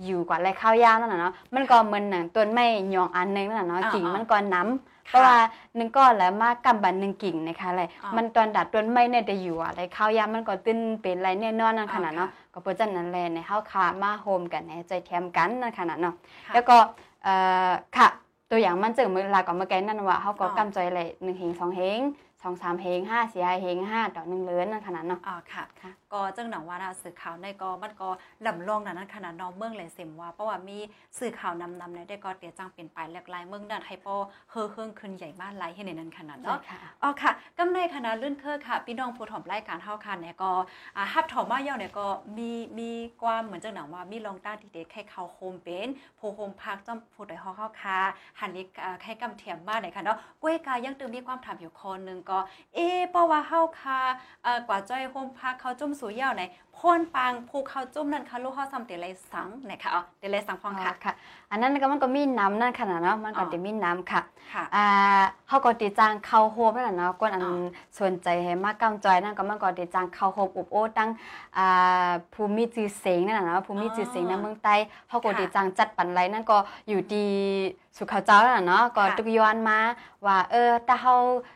[0.06, 5.38] อยู่กว่าไรข้าวยาวนั่นน่ะเนาะมันก็เหมือนหนังต้นไม้หยองอันหนึงนั่นน่ะเนาะอ๋อกิ่งอ๋อมันก็น้ำเพราะว่า
[5.76, 16.16] หนึ่งก้อนแล้วมากำบันหนึ่งกิ่งนะคะอะไรอ๋อมันตอนดัดต้นไม้เนี่ยจะอยู่อะไรข้าวยามมันก็ตื้นเป็นไรแน่นอนนั่นขนาดเนาะก็เพราะฉะนั้นแหละในเฮาคามาโฮมกันในใจแถมกันนั่นขนาดเนาะ
[16.48, 16.78] ค่ะแล้วก็
[17.24, 17.34] เอ่
[17.70, 18.08] อค่ะ
[18.52, 22.00] ตัวอย่างมันจึงเมื่อลาก่อนเมื่อกี้นั่นว่าเฮาก็อ๋อกำใจเลย1เฮง2เฮง
[22.44, 28.10] 2 3เฮง5 4เฮง5ต่อ1เลือนนั่นขนาดเนาะอ๋อค่ะค่ะ ก็จังหนังว่านะสื่อข่าวในก็มันก็
[28.46, 30.78] ลำลองนั้นขนาดน้องเมืองเลยเสมว่าเพราะว่ามี
[31.20, 34.16] สื่อข่าวนำนำในได้ก็เตียจังเป็นไปหลากหลายเมืองนั้นให้ปอ
[34.52, 36.60] เฮอเฮิงขึ้นใหญ่มากหลายให้ในนั้นขนาดเนาะ
[37.04, 40.52] อ๋อค่ะกำในคณะลื่นเครือค่ะพี่น้องผู้ถอมรายการเฮาค่ะเนี่ยก็
[40.98, 42.08] อ่าฮับถอมมาเย่าเนี่ยก็
[42.38, 45.88] มีมีความเหมือนจังหนังว่ามีลองต้านที่เด็ดแค่เขาโฮมเป็น
[46.20, 48.00] ผู้โฮมพักจ้อมผู้ใดเฮาเข้าค่ะ
[48.40, 48.66] หันนี้
[49.02, 52.40] แค่กำเทียมมาเนี่ยค่ะเนาะกล้วยกายังตึงมีความถามอยู่คนหนึงก็
[52.76, 54.00] เอ๊ะเพราะว่าเฮาค่ะ
[54.44, 56.44] เอ่อกว่าจ้อยโฮมพักเขาจุ่มสู่เหย้าไหน
[56.78, 61.14] พ่นปางภูเขาจุ่มนั่นค่ะลูกเฮาซ้ำเตเลยสังนะคะอ๋อเตเลยสังฟังอ๋อค่ะค่ะ
[61.52, 64.22] อันนั้นก็มันก็มีน้ำนั่นขนาดเนาะมันก็อ๋อจะมีน้ำค่ะ
[64.54, 64.86] ค่ะอ่า
[65.48, 67.64] เฮาก็ติจางเข้าโฮมนั่นน่ะเนาะกวนอันอ๋อ
[68.00, 71.10] สนใจให้มากกำจอยนั่นก็มันก็ติจางเข้าโฮมอุบโอ้ตั้ง
[71.58, 74.76] อ่าภูมิจือเสงนั่นน่ะเนาะภูมิจือเสงในเมืองใต้
[75.10, 76.58] เฮาก็ติจางจัดปันไรนั่นก็
[76.90, 77.28] อยู่ที่
[77.98, 79.80] สุขาวเจ้านั่นน่ะเนาะก็ค่ะตุกย้อนมา
[80.26, 81.16] ว่าเออถ้าเฮา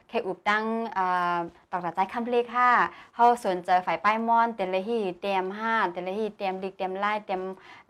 [0.10, 0.64] แค่อุบตั้ง
[0.98, 1.38] อ่า
[1.72, 2.70] ตอกตาใจคำเลขค่ะ
[3.16, 7.42] เฮาสนใจฝ่ายป้ายมอนเตเลฮีเตรียมห้าเตเลฮีเตรียมดิกเตรียมไล่เตรียม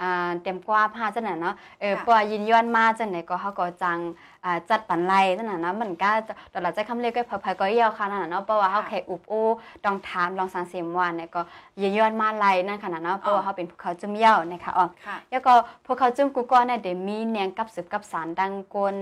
[0.02, 4.35] อ่าเตรียมกว่าผ้าจังนั้นเนาะเออค่ะปว่ายินย้อนมาจังไหนก็เฮาก็จังอ่า
[4.70, 6.12] จัดปันไล่นั่นน่ะเนาะมันก็
[6.54, 9.44] ตลอดใจคำเรียกก็เผยๆก็เยี่ยวค่ะนั่นน่ะเนาะเพราะว่าเฮาแค่อุบโอ้
[9.86, 11.42] ต้องถามลองสังเสียมวันเนี่ยก็
[11.82, 15.54] ยืนย้อนมาไล่นั่นขนาดเนาะเพราะว่าเฮาเป็นภูเขาจุ่มเยี่ยวนะคะอ๋อค่ะแล้วก็
[15.86, 18.96] ภูเขาจุ่มกูก็เนี่ยเดี๋ยวมีแนงกับสืบกับสารดังกวน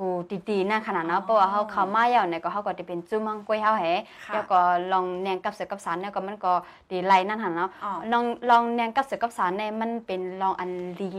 [0.00, 0.08] กู
[0.48, 3.84] ตีๆนั่นขนาดเนาะเพราะว่าเฮาเข้ามาเยี่ยวเนี่ยก็เฮาก็จะเป็นจุ่มมังกวยเฮาแห
[4.26, 4.58] ค่ะแล้วก็
[4.92, 6.52] ลองแนงกับสืบกับสารเนี่ยก็มันก็
[6.90, 11.10] ดีไล่นั่นหั่นเนาะอ๋อลองลองแนงกับเสือกับสารเนี่ยมันเป็นลองอันลี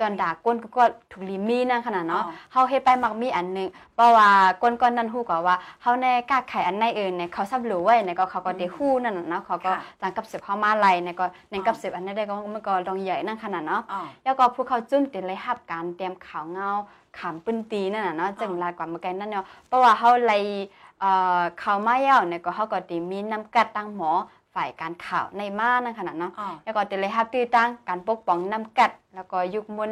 [0.00, 4.28] ตอนด่าก้นก็ถูกลีมีนั่นขนาดเนาะอ๋อเฮาเฮ็ดไปมักมีอันหนึงเพราะว่า
[4.62, 16.70] ก้นก้อนนั้นฮู้ก็ว่าเฮาแน่กล้าไขอันในเอิ้นเนี่ยเขาซับรู้ไว้เนี่ยก็เขาก็ได้ฮู้นั่นน่ะเนาะเขาก็ค่ะจังกับเสือเฮามาไล่เนี่ยก็แนงกับอ๋อเสืออันนั้นได้ก็มันก็ลองใหญ่นั่นขนาดเนาะอ๋อแล้วก็ผู้เขาจุ้มติดเลยฮับการเตรียมข่าวเงา
[17.18, 20.38] ขามปื้นตีนั่นน่ะเนาะจึงลายกว่าเมื่อกี้นั่นเนาะเพราะว่าเฮาไล่
[21.00, 24.12] เอ่อข่าวมาเย้าเนี่ยก็เฮาก็ติมีน้ำกัดตั้งหมอ
[24.54, 29.90] ฝ่ายการข่าวในมานั่นขนาดเนาะอ๋อแล้วก็เตเลยฮับตื้อตั้งการปกป้องน้ำกัดแล้วก็ยุคมุน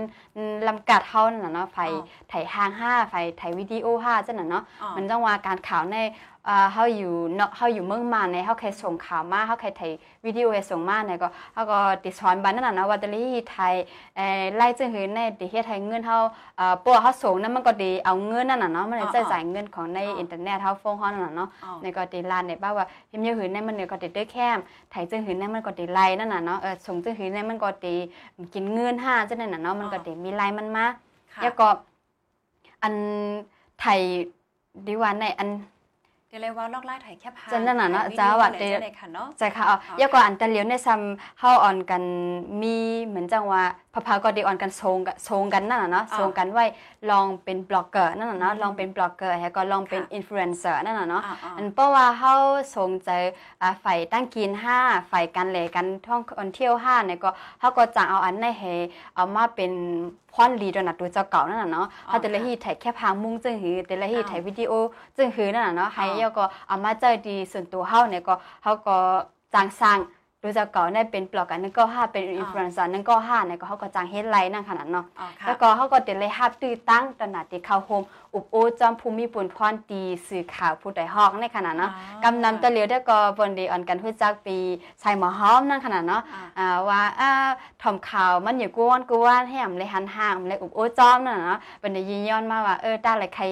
[0.68, 5.96] ลำกัดเฮานั่นน่ะเนาะไฟอ๋อไถหางห้าไฟไถวิดีโอห้าจังน่ะเนาะอ๋อมันต้องว่าการข่าวใน
[6.46, 9.83] เอ่อเฮาอยู่เนาะเฮาอยู่เมืองมาในเฮาเคยส่งข่าวมาเฮาเคยไถ
[10.24, 13.74] วิดีโอให้ส่งมาเนี่ยก็เฮาก็ติดสอนบันนั่นน่ะเนาะว่าแตลีไทย
[14.16, 16.16] เอ่อไล่จึงหือในติเฮ็ดให้เงินเฮา
[16.59, 24.59] เอ่อปัวเฮาส่งนั้นมันก็ดีเอาเงินนั่นน่ะเนาะมันได้จ่ายเงินของในอินเทอร์เน็ตเฮาโฟนเฮานั่นน่ะเนาะอ๋อในก็ติลานในบ้าว่าเฮมเยอะหืนในมันเนี่ยก็ติดเด้อแคม
[24.90, 27.94] ไถจึงหืนในมันก็ติไลนั่นน่ะเนาะเออส่งจึงหืนในมันก็ติ
[28.55, 30.87] กินเงินห้าจังนั้นน่ะเนาะมันก็ติมีไลมันมา
[31.35, 31.66] ค่ะแล้วก็
[32.83, 32.95] อัน
[33.81, 34.01] ไทย
[34.87, 35.49] ดีว่าในอัน
[36.29, 42.03] เดี๋ยวเลยว่าลอกไล่ถ่ายแคบพาจังนั่นน่ะเนาะถ่ยวิดีโอจ้าว่าอะไรเดี๋ยวจังเลยค่ะเนาะใจค่ะอ๋ออ๋อแล้วก็อันตะเลียวในซ้ำเฮาออนกัน
[42.62, 43.62] มีเหมือนจังว่า
[43.96, 46.64] พะพาก็เดออนกันโซงกันโซงกันนั่นน่ะเนาะอ่าโซงกันไว้
[47.11, 52.35] ลองเป็นบล็อกเกอร์นั่นน่ะเนาะอืมลองเป็นบล็อกเกอร์แล้วก็ลองเป็นค่ะอินฟลูเอนเซอร์นั่นน่ะเนาะอ่าอ่าอันเพราะว่าเฮา
[52.76, 53.11] สงใจ
[53.62, 54.78] อ่าฝ่ายตั้งกินห้า
[55.11, 57.30] ฝ่ายการแหลกันท่องคนเที่ยวห้าเนี่ยก็
[57.61, 58.74] เฮาก็จะเอาอันในให้
[59.14, 59.72] เอามาเป็น
[60.32, 64.72] พรลีดนะตัวเจ้าเก่านั่นน่ะเนาะอ๋อเฮาแต่ละที่ถ่ายแค่พางมุ้งจึงหือแต่ละที่อ้าวถ่ายวิดีโอ
[65.16, 68.96] จึงหือนั่นน่ะเนาะให้อ๋อเฮาก็เอามาเจอดีส่วนตัวเฮาเนี่ยก็เฮาก็
[69.54, 69.98] จ้างสร้าง
[70.46, 78.02] ตัวเจ้าเก่าเนี่ยเป็นบล็อกกันนึงก็ห้าเป็นอินฟลูเอนเซอร์นึงก็ห้าเนี่ยก็เฮาก็จ้างเฮ็ดไลน์นั่นขนาดเนาะอ๋อค่ะแล้วก็เขาก็เดเลยฮับตื้อตั้งตอนนาติเข้าโฮม
[78.35, 84.56] อุบโอจอมภูมิปุ่นพรตีสื่อข่าวผู้ใดฮอกในขณะเนาะอ๋อกำนำตะเหลียวได้ก็บนดีออนกันฮู้จักปี
[85.02, 87.30] ชายหมอหอมนั่นขนาดเนาะอ่าอ่าว่าอ่า
[87.82, 93.44] ถอมข่าวมันอยู่กวนกวนให้อำเลยหันห่างเลยอุบโอจอมนั่นน่ะเนาะเป็นได้ยินย้อนมาว่าเออตาเลยใคร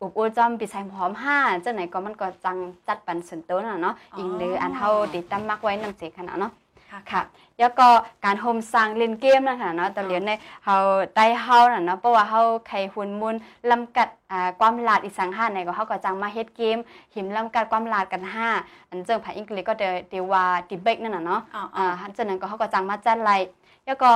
[0.00, 2.56] อุบโอจอมปีชายหมอหอมห้าจังไหนก็มันก็จัง
[2.88, 6.52] จัดปันส่วนตัวนั่นน่ะเนาะอิงหรืออันเฮาติดตามมักไว้นำเสขนาดเนาะ
[6.90, 7.22] ค่ะค่ะ
[7.58, 7.88] แล้วก็
[8.24, 10.32] การโฮมสร้างเล่นเกมนะคะเนาะตอนเรียนใน
[10.64, 10.76] เฮา
[11.16, 13.36] ได้เฮาน่ะเนาะเพราะว่าเฮาใครหุ่นมุน
[13.70, 16.78] ลำกัดอ่าความลาดอีสังหาในก็เฮาก็จังมาเฮ็ดเกม
[17.14, 18.48] หิมลำกัดความลาดกันห้า
[18.90, 23.36] อันเจิงภาษาอังกฤษก็เดเดว่าดิเบกนั่นน่ะเนาะอ๋ออ่าหันจากนั้นก็เฮาก็จังมาจัดไล่
[23.84, 24.10] แล้วก็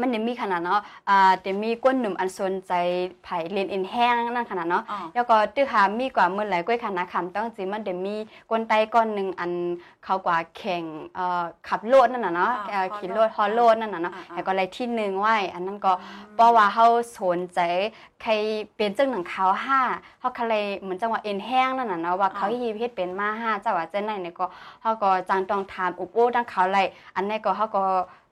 [0.00, 2.72] มันได้มีขนาดเนาะอ่าแต่มีก้นหนุ่มอันสนใจ
[3.24, 8.16] ไผเรียนอินแห้งนั่นขนาดเนาะอ๋อแล้วก็ตื้อหามีกว่าเมื่อไหร่ก้อยคณะคำต้องจีมันเดี๋ยวมี
[8.50, 9.52] ก้นไตก้อนหนึ่งอัน
[10.04, 15.92] เขากว่าแข่งเอ่อขับโลดนั่นน่ะเนาะอ่าเอ่อฮอลโลดขี่โลดฮอลโลดนั่นน่ะเนาะอ่าอ่าแล้วก็อะไรที่หนึ่งไว้อันนั้นก็
[16.34, 16.86] เพราะว่าเขา
[17.18, 17.60] สนใจ
[18.22, 18.32] ใคร
[18.76, 19.80] เป็นเจ้าหนังเขาห้า
[20.18, 24.46] เขาเขาเลยเหมือนจังหวะเอ็นแห้งนั่นน่ะเนาะว่าเขาฮีเพชรเป็นมาห้าเจ้าว่าเจ้าไหนเนี่ยก็
[24.80, 28.23] เขาก็จังต้องถามอุบโอ้ดังเขาเลยอันนี้ก็เขาก็อืม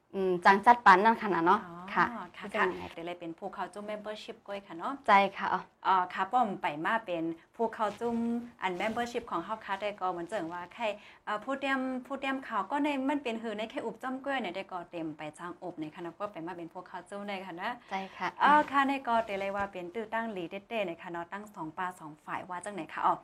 [0.44, 7.22] จังจัดปันนั่นขนาดเนาะอ๋อค่ะค่ะที่จะค่ะไหนเดี๋ยวเลยเป็นผู้เข้าจุ่ม membership ก้อยค่ะเนาะใจค่ะอ๋ออ่าค่ะป้อมไปมาเป็น
[7.62, 8.16] ผู้เข้าจุ่ม
[8.62, 10.85] อัน membership ของเฮาค่ะได้ก็เหมือนเจิงว่าใคร
[11.29, 23.14] อ่าผู้เตรียมผู้เตรียมข่าวก็ในมันเป็นหือในแค่อุบจ้อมกล้วยเนี่ยได้ก็เต็มไปจ้างอบในค่ะนะก็ไปมาเป็นผู้เข้าจุ่มได้ค่ะนะใจค่ะอ่าค่ะในก็เตเลยว่าเป็นตื้อตั้งหลีเต้ๆในค่ะเนาะตั้งสองปลาสองฝ่ายว่าจังไหนค่ะอ๋อ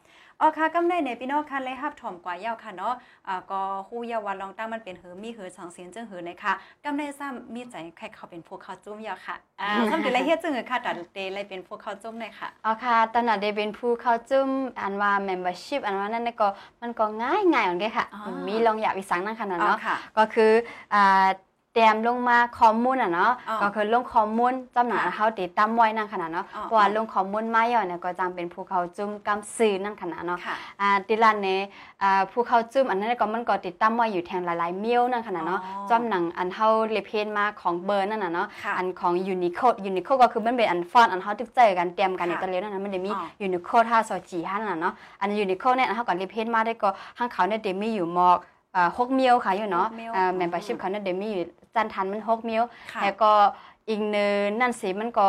[0.40, 2.94] อ๋อค่ะกำในในพี่น้องค่ะเลยฮับถ่อมกว่าเย้าค่ะเนาะ
[3.28, 6.52] อ่าก็ฮู้เยาวันลองตั้งมันเป็นหือมีหือสองเสียงจึงหือในค่ะ
[6.84, 14.48] กำในซ้ำมีใจใครเขาเป็นผู้เข้าจุ่มเยาค่ะอ่าซ้ำเดี๋ยวเลยเฮ็ดจึงหือค่ะตัดเตเลยเป็นผู้เข้าจุ่มเลยค่ะอ๋อค่ะตอนนั้นได้เป็นผู้เข้าจุ่ม
[14.80, 16.48] อันว่า membership อันว่านั่นน่ะก็
[16.82, 20.52] มันก็ง่ายง่ายเหมือนกันค่ะอ๋อมีลองอยากวิสังนั่นขนาดอ๋อเนาะค่ะก็คือ
[21.78, 31.60] อ่าเตรียมลงมาข้อมูลอะเนาะอ๋อก็คือลงข้อมูลจำหน่ายค่ะเขาติดตามไว้นั่นขนาดเนาะอ๋อเพราะว่าลงข้อมูลมาย่อยเนี่ยก็จังเป็นผู้เข้าจุ่มกำซื้อนั่นขนาดเนาะค่ะอ่าติลันเนี่ย
[32.02, 46.88] อ่าผู้เข้าจุ่มอันนั้นก็มันก็ติดตามไว้อยู่แทงหลายๆเมียวนั่นขนาดเนาะอ๋อจำหนังอันเฮาเลเพนมาของเบอร์นั่นน่ะเนาะค่ะอันของ Unicode Unicode ก็คือมันเป็นอันฟอนต์อันเฮาตึกใจกันเตรียมกันในค่ะตะเลียวนั่นนะมันจะมีอ๋อ Unicode 5 2 4 5นั่นน่ะเนาะอัน Unicode เนี่ยเฮาก็เลเพนมาได้ก็
[47.18, 48.38] ข้างเขาเนี่ยเดมีอยู่หมอก
[48.76, 53.30] อ่า6เมียวค่ะอยู่เนาะหกเมียวอ่าอืม membership เขาเนี่ยเดมีอยู่ จันทันมัน6เมียวค่ะแล้วก็
[53.88, 55.26] อีกเนินนั่นสิมันก็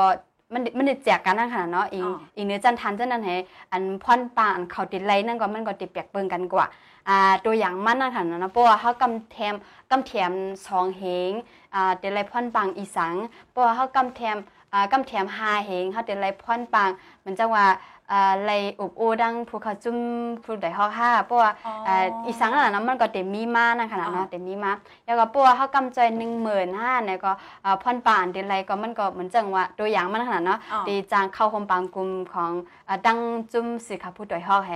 [0.53, 3.35] มันมันได้แจกกันนั่นค่ะเนาะอีกอ๋ออีกเนื้อจันทันจันนั้นให้
[3.71, 6.65] อันพ่อนปางอันเขาติดไลนั่นก็มันก็ติดแปลกเบิ่งกันกว่า
[7.09, 9.53] อ่าตัวอย่างมันนั่นค่ะเนาะเพราะว่าเฮากำแถม
[9.91, 10.31] กำแถม
[10.67, 11.31] สองเหง
[11.75, 13.15] อ่าติดไลพ่อนปางอีสัง
[13.49, 14.37] เพราะว่าเฮากำแถม
[14.73, 16.89] อ่ากำแถมหาเหงเฮาติดไลพ่อนปาง
[17.25, 17.65] มันจังว่า
[18.11, 19.97] อ่าไลอบโอดังภูเขาจุ่ม
[20.43, 24.71] ผู้ใดฮอกห้าเพราะว่าอ๋ออ่าอีสังนั่นน่ะมันก็เต็มมีมานั่นค่ะอ๋อเนาะเต็มมีมา
[25.05, 25.99] แล้วก็เพราะว่าเฮากำใจ
[26.43, 27.31] 15,000เนี่ยก็
[27.65, 32.51] อ่าพ่อนป่านเดนไรก็มันก็เหมือนจังว่าตัวอย่างมันขนาดเนาะอ๋อดีจางเข้าโฮมปางกลุ่มของ
[32.87, 33.17] อ่าดัง
[33.53, 34.71] จุ่มสิค่ะผู้ดอยฮอกแฮ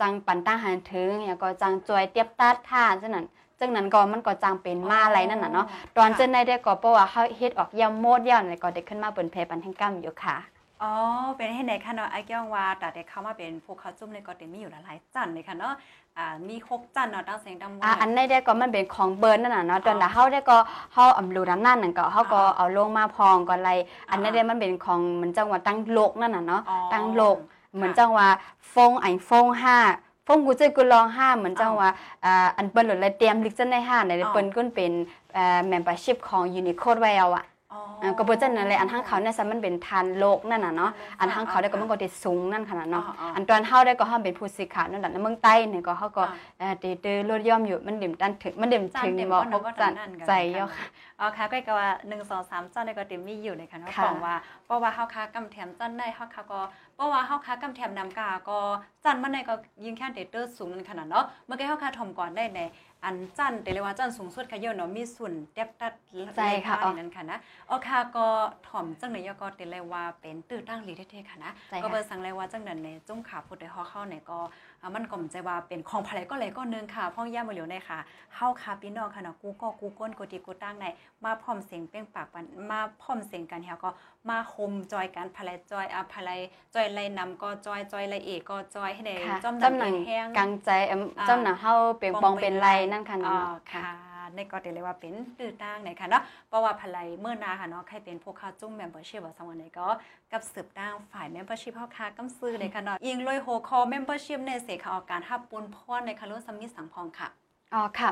[0.00, 3.26] จังปันตั้งหันถึงแล้วก็จังจอยเตียบตัดท่าจังนั้น
[3.60, 10.36] จังนั้นก็มันก็จังเป็นมาอะไรนั่นน่ะเนาะตอนเจนได้ได้ก็เพราะว่าเฮาเฮ็ดออกยามโมดยามนี่ก็ได้ขึ้นมาบนเพปันแห่งกรรมอยู่ค่ะ
[10.82, 10.92] อ๋อ
[11.36, 15.74] เป็นให้ไหนคะเนาะไอ้แก้วว่าแต่เด็กเข้ามาเป็นผู้เข้าจุ่มในก็เต็มมีอยู่หลายๆจันเลยค่ะเนาะ
[16.18, 20.56] อ่ามีหกจันเนาะตั้งเสียงดังอ่าอันนี้ได้ก็มันเป็นของเบิร์นนั่นน่ะเนาะตอนนั้นเฮาได้ก็
[20.92, 23.74] เฮาอำรูน้ำนั่นนั่นก็เฮาก็เอาลงมาพองก็ไล่
[24.10, 27.36] อันนี้ได้มันเป็นของเหมือนจังหวัดตั้งโลกนั่นน่ะเนาะอ๋อตั้งโลก
[27.74, 28.28] เหมือนจังว่า
[28.74, 29.78] ฟงอันฟงห้า
[30.26, 31.88] ฟงกูเจอกูลองห้าเหมือนจังว่า
[32.24, 34.92] อ่าอันเปิ้นหลุดเลยเตรียมลิกจันได้ห้าในอ๋อเปิ้นก็เป็น
[35.34, 37.44] เอ่อ membership ของ Unicode ไว้เอาอะ
[37.76, 50.86] อ๋ออ่าก็บ่จังนั่นแหละอันทั้งเขาเนี่ยซะมันเป็นทานโลกนั่นน่ะเนาะอันทั้งเขาได้ก็มันก็ได้สูงนั่นขนาดเนาะอ๋ออ๋ออัอันตอนเฮาได้ก็เฮาเป็นผู้สื่อข่าวนั่นแหละในเมืองใต้เนี่ยก็เฮาก็อ่าเอ่อตีตือลดย่อมอยู่มันดิ่มตันถึงมันดิ่มจันถึงเต็มบ่บ่พเนาะบว่าจัจันนนั่นกันใจเยาะค่ะ
[51.20, 54.34] อ๋อค่ะก็ก็ว่าหนึ่งสองสามจันในก็เต็มมีอยู่เลยค่ะเนาะค่ะบอกว่า
[54.64, 56.60] เพราะว่าเฮาค้ากำแถมจันได้เฮาค้าก็
[56.96, 58.58] เพราะว่าเฮาค้ากำแถมนำกาก็
[59.04, 59.54] จันมันในก็
[59.84, 62.60] ยิงแค่เดเตอร์สูงนั่นขนาดเนาะเมื่อกี้เฮาค้าถมก่อนได้ใน
[63.04, 65.92] อันจันแต่เลยว่าจันสูงสุดค่ะเยอะเนาะมีส่วนเต็บตัด
[66.36, 67.38] ใจค่ะในนั้นค่ะนะ
[67.70, 68.26] อ๋อค่ะก็
[68.68, 77.98] ถ่อมจังไหนยก็เตเลยว่าเป็นตื้อตั้งลีเท่ๆค่ะนะใจก็ค่ะเบอร์สั่งเลยว่าจังนั้นในจุ้งขาพุทธฮอเข้าในก็อ่า มันก็มนใจว่าเป็นของภายก็เลยก็นึงค่ะพ่อย่ามาเหลียวในค่ะ
[78.34, 80.86] เฮาค่ะพี่น้องค่ะเนาะกูก็กูก้นกูตีกูตั้งใน
[81.24, 83.90] มาพร้อมเสียงเป้งปากปันมาพร้อมเสียงกันเฮาก็
[84.28, 86.40] มาโฮมจอยกันภายจอยอะภาย
[86.74, 99.86] จอยไล่นำก็จอยจอยไล่เอกก็จอยให้ในค่ะจอมจำหนังแห้งกลางใจเอิ่มอ่าจำหนังเฮาเปลียงปองเป็นไรนั่นค่ะอ๋อเนาะค่ะ ในก็ได้เลยว่าเป็นตื้อตั้งในค่ะเนาะเพราะว่าภายเมื่อนาค่ะเนาะใครเป็นพวกค้าจุ้ม membership ว่าสมวันไหนก็
[100.32, 107.28] กับสืบตั้งฝ่าย membership เฮาค่ะกำซื้อในค่ะเนาะยิงลอยโฮคอ membership ในเสกค่ะออกการทับปุนพรในค่ะรุ่นสมิสังพองค่ะ
[107.74, 108.10] อ๋อค่ะ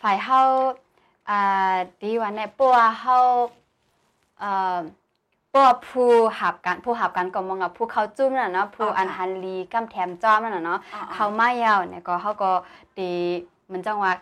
[0.00, 0.40] ฝ่ายเฮา
[1.30, 3.16] อ่าดีว่าในปัวเฮา
[4.40, 4.78] เอ่อ
[5.52, 12.50] ปัวผู้หับกันผู้หับกันก็มองกับผู้เขาจุ้มน่ะเนาะผู้อ๋อค่ะอันฮันลีกำแถมจอมนั่นน่ะเนาะอ๋อๆเขามายาวเนี่ยก็เขาก็
[12.98, 13.12] ดี
[13.72, 14.12] มันจังว่า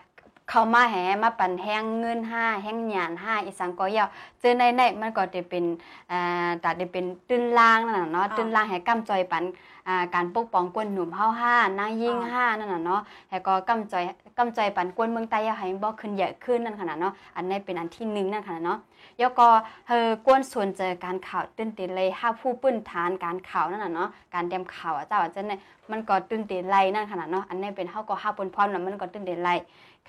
[0.55, 4.09] เขามาแหมาปั่นแห้งเงินห้าแห้งหยานห้าอีสังก็ยาว
[4.41, 5.65] เจอในในมันก็จะเป็น
[6.13, 9.45] อ่าตัดได้เป็นตื้นล่างนั่นน่ะเนาะอ๋อตื้นล่างให้กำจอยปัน
[9.89, 14.05] อ่าการปกป้องกวนหนุ่มเฮาห้านางยิ่งอ๋อห้านั่นน่ะเนาะแล้วก็กำจอย
[14.39, 18.79] กำจอยปันกวนเมืองใต้อยาให้บ่ขึ้นใหญ่ขึ้นนั่นขนาดเนาะอันนี้เป็นอันที่หนึ่งนั่นขนาดเนาะ
[19.19, 19.47] แล้วก็
[19.89, 25.61] เฮอกวนส่วนเจอการข่าวตื่นเต้นเลยห้าผู้ปื้นฐานการข่าวนั่นน่ะเนาะการเตรียมข่าวอะเจ้าอาจจะเนี่ย
[25.91, 29.55] มันก็ตื่นเต้นไล่นั่นขนาดเนาะอันนี้เป็นเฮาก็ห้าปนพร้อมแล้วมันก็ตื่นเต้นไล่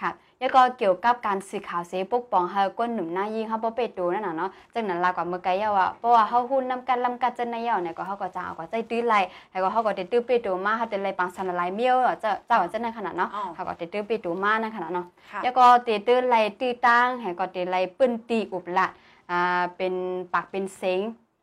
[0.02, 9.20] ค่ะแล้วก็เกี่ยวกับการสื่อข่าวเสปกป้องเฮาก้นหนุ่มหน้ายิงเฮาบ่ไปดูนั่นน่ะเนาะจังนั้นลากว่าเมื่อไกลว่าเพราะว่าเฮาฮู้นำกันลำกันจันในยาวเนี่ยก็เฮาก็จะเอาก็ใจตื้อไล่
[9.52, 18.88] แล้วก็เฮาก็ได้ตื้อไปดูมาเฮาได้ไล่ปังสันไล่เมียวเจ้าเจ้าจังนั้นขนาดเนาะอ๋อเฮาก็ได้ตื้อไปดูมานั่นขนาดเนาะค่ะแล้วก็ตีตื้อไล่ตีตั้งให้ก็ตีไล่ปื้นตีอุบละ
[19.32, 19.94] อ่าเป็น
[20.34, 21.00] ปากเป็นเสียง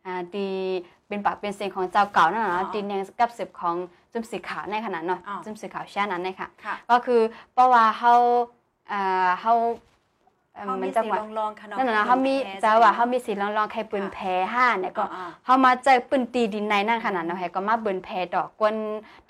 [0.07, 0.47] อ่าตี
[1.09, 3.77] เป็นปากเป็นเสียงของเจ้าเก่านั่นน่ะอ๋อเนาะตีแนงกับสืบของ
[4.13, 7.21] จุ่มสีขาวในขนาดเนาะอ๋อจุ่มสีขาวแช่นั้นเลยค่ะค่ะก็คือ
[7.53, 8.13] เพราะว่าเฮา
[8.93, 9.55] อ่าเฮา
[10.55, 18.77] เอิ่มเฮามัมีนจัสีงว่าลองๆค่ะเนาะนั่นน่ะเนาะเฮามีเจ้าว่าเฮามีสีลองๆใครปืนแพ้ห้าเนี่ยก็อ๋อเฮามาเจอปืนตีดินในนั่นขนาดเนาะให้ก็มาเบิ่นแพ้ดอกกวน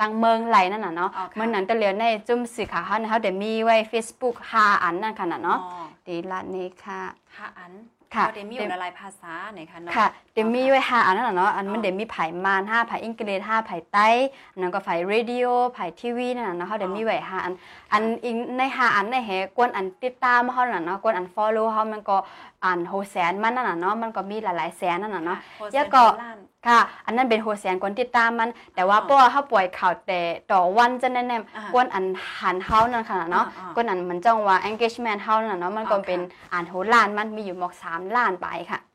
[0.01, 7.01] ตังเมืองไหลนั่นน่ะเนาะอ๋อค่ะเมื่อนั้นตะเหลียวในจุ่มสีขาวเฮาเนี่ยเฮาได้มีไว้ Facebook ห้าอันนั่นขนาดๆเนาะอ๋อดีละนี้ค่ะ
[7.35, 7.73] ค่ะอัน
[8.15, 14.09] ค่ะเราได้มีอยู่หลายๆภาษาไหนคะเนาะค่ะเดี๋ยวมีไว้ห้าอันนั่นน่ะเนาะอันอ๋มันอเดี๋ยวมีไผ่มานห้าไผ่อังกฤษห้าไผ่ไต้
[14.53, 17.53] อันนั้นก็ไผ่เรดิโอไผ่ทีวีนั่นน่ะเนาะเขาเดี๋ยวมีไว้ห้าอัน
[17.93, 22.17] อันอีกในห้าอันในแหกวนอันติดตามเขาน่ะเนาะกวนอัน follow เขามันก็
[22.65, 30.21] อันโหแสนมันนั่นน่ะเนาะมันก็มีหลายๆแสนนั่นน่ะเนาะโพสต์แล้วก็ล้านค่ะ อันนั้นเป็นโหแสนคนติดตามมัน แต่ว่าอ๋อเพราะว่าเขาปล่อยข่าวแต่
[30.53, 32.05] ต่อวันจะแน่ๆอ่ากวนอัน
[32.41, 36.21] หันเฮานั่นค่ะเนาะอ่าๆกวนอันมันจ้องว่า engagement เฮานั่นน่ะเนาะมันก็อ๋อค่ะเป็น
[36.53, 38.90] อ่านโหล้านมันมีอยู่หมอกสามล้านไปค่ะโอ้ต่อ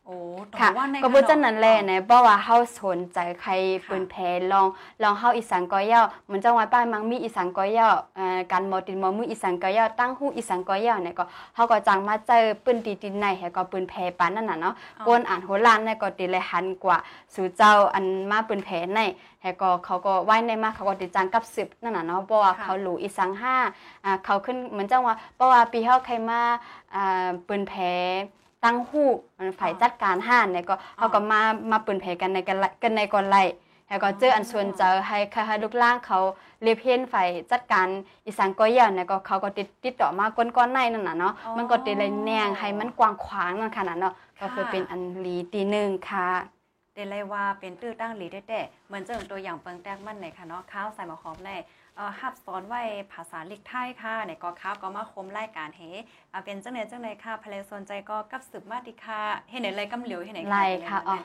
[0.60, 3.52] ค่ะวันในก็บ่จังนั้นแหละนะเพราะว่าเฮาสนใจใคร
[3.84, 4.16] ค่ะปืนแพ
[4.52, 4.68] ลอง
[5.04, 11.24] ลองเฮาอีสานก็ย่อเหมือนจังหวัดป้ายมังมีอีสานก็ย่อเอ่อการมอตินมอมืออีสานก็ย่อตั้งฮู้อีสานก็ย่อเนี่ยก็
[11.56, 14.74] เฮาก็จังมาเจอปืนตีตินในให้ก็ปืนแพปานนั่นน่ะเนาะ
[15.06, 16.98] กวนอ่านโหลานเนี่ยก็ติเลยหันกว่า
[17.34, 19.00] สู่เจ้าอันมาปืนแพใน
[19.42, 23.56] ให้ก็เขาก็ไว้ในมาเขาก็ติจังกับสืบนั่นน่ะเนาะเพราะว่าค่ะเขาหลูอีสังห้า
[24.06, 26.42] อ่าเขาขึ้นเหมือนจังว่าเพราะว่าปีเฮาใครมา
[26.96, 27.74] อ่าปืนแพ
[28.64, 31.42] ตั้งหู้มันฝ่ายจัดการห้านเนี่ยก็เขาก็มา
[31.72, 33.44] มาปืนเพกันในกันไล่กันในก่อนไล่
[33.90, 36.20] แล้วก็เจออันส่วนเจอให้ให้ลูกล่างเขา
[36.64, 37.88] เรียบเพี้ยนฝ่ายจัดการ
[38.26, 46.30] อีสานก้อยยาวเนี่ยก็เขาก็ติดติดต่อมาก้นก้อนในนั่นน่ะเนาะอ๋อมันก็ติดเลยแนงให้มันกว้างขวางนั่นขนาดเนาะก็คือค่ะเป็นอันลีตีหนึ่งค่ะ
[46.94, 51.85] เดเลยว่าเป็นตื้อตั้งหลีได้แต่เหมือนเจิงตัวอย่างเปิงแตกมันในค่ะเนาะข้าวใส่มาหอมในเอ่อ
[52.20, 52.82] ฮับสอนไว้
[53.14, 55.82] ภาษาลิกไทยค่ะในก็ข้าวก็มาคมรายการเฮ
[56.32, 61.18] อ่าเป็นจังไหนจังไหนค่ะภรรยสนใจก็กับสืบมาติค่ะเห็นไหนไรกำเหลียวเห็นไหนไล่เป็นค่ะไรอ๋อ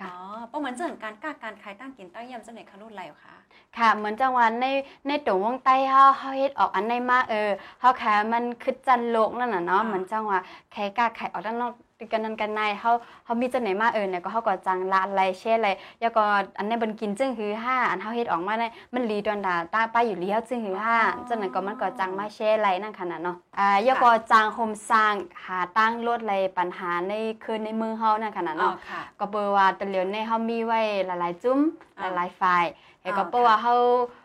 [0.00, 0.12] อ๋ค่ะอ
[0.48, 3.36] เพราะเหมือนเจิงการกล้าการขายตั้งกินตั้งยำจังไหนคะรุ่นไรเหรอคะ
[3.76, 4.66] ค่ะเหมือนจังหวะใน
[5.08, 10.38] ในตัววงใต้เฮาเฮาเฮ็ดออกอันในมาเออเฮาแค่มันคือจันโลกนั่นน่ะเนาะอ่าเหมือนจังหวะ
[10.72, 12.90] แค่กล้าไข่ออกด้านนอก ติกันนั้นกันในเฮา
[13.24, 15.68] เฮามีจังไหนมาเออเนี่ยก็เฮาก็จังละอะไรแช่อะไร
[16.00, 16.22] แล้วก็
[16.58, 27.12] อันในบันกินจึงคือห้าอันเฮาเฮ็ดออกมาได้มันลีดอนดาตาป้าอยู่ลีเฮาจึงคือห้าจังนั้นก็มันก็จังมาแช่อะไรนั่นขนาดเนาะอ่าแล้วก็จังโฮมสร้างหาตั้งลดอะไรปัญหาใน
[27.44, 31.58] คืนในเมืองเฮานั่นขนาดอ๋อเนาะค่ะก็เปลว่าตะเหลียวในเฮามีไว้หลายๆจุ้ม
[31.96, 32.64] หอ่าลายๆฝ่าย
[33.02, 34.17] แล้วก็อ่าเปลว่าเฮาเอ่อ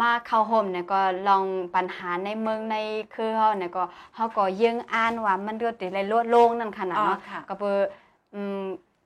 [0.00, 2.76] มาเข้าห่มเนี่ยก็ลองปัญหาในเมืองใน
[3.14, 3.82] คือเฮาเนี่ยก็
[4.14, 7.68] เฮาก็ยังอ่านว่ามันเดือดติดเลยลดลงนั่นขนาดอ๋อเนาะค่ะก็เปล
[8.34, 8.62] อืม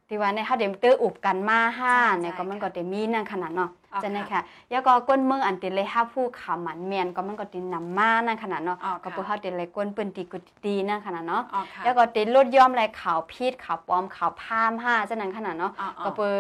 [0.09, 16.37] ที่ว่าในเฮาเดี๋ยวเตื้ออุบกันมาห้าใช่เนี่ยก็มันค่ะก็ได้มีนั่นขนาดเนาะอ๋อจะนะค่ะค่ะแล้วก็ก้นเมืองอันติเลยห้าผู้ขาวหมันเมียนก็มันก็ตินำมานั่นขนาดเนาะอ๋อก็ค่ะเปเฮาติเลยก้นเปิ้นตีกุตีนั่นขนาดเนาะอ๋อค่ะแล้วก็ติดลดย่อมอะไรขาวพีดขาวปลอมขาวพามห้าจังนั้นขนาดเนาะอ๋ออ๋อก็เปอ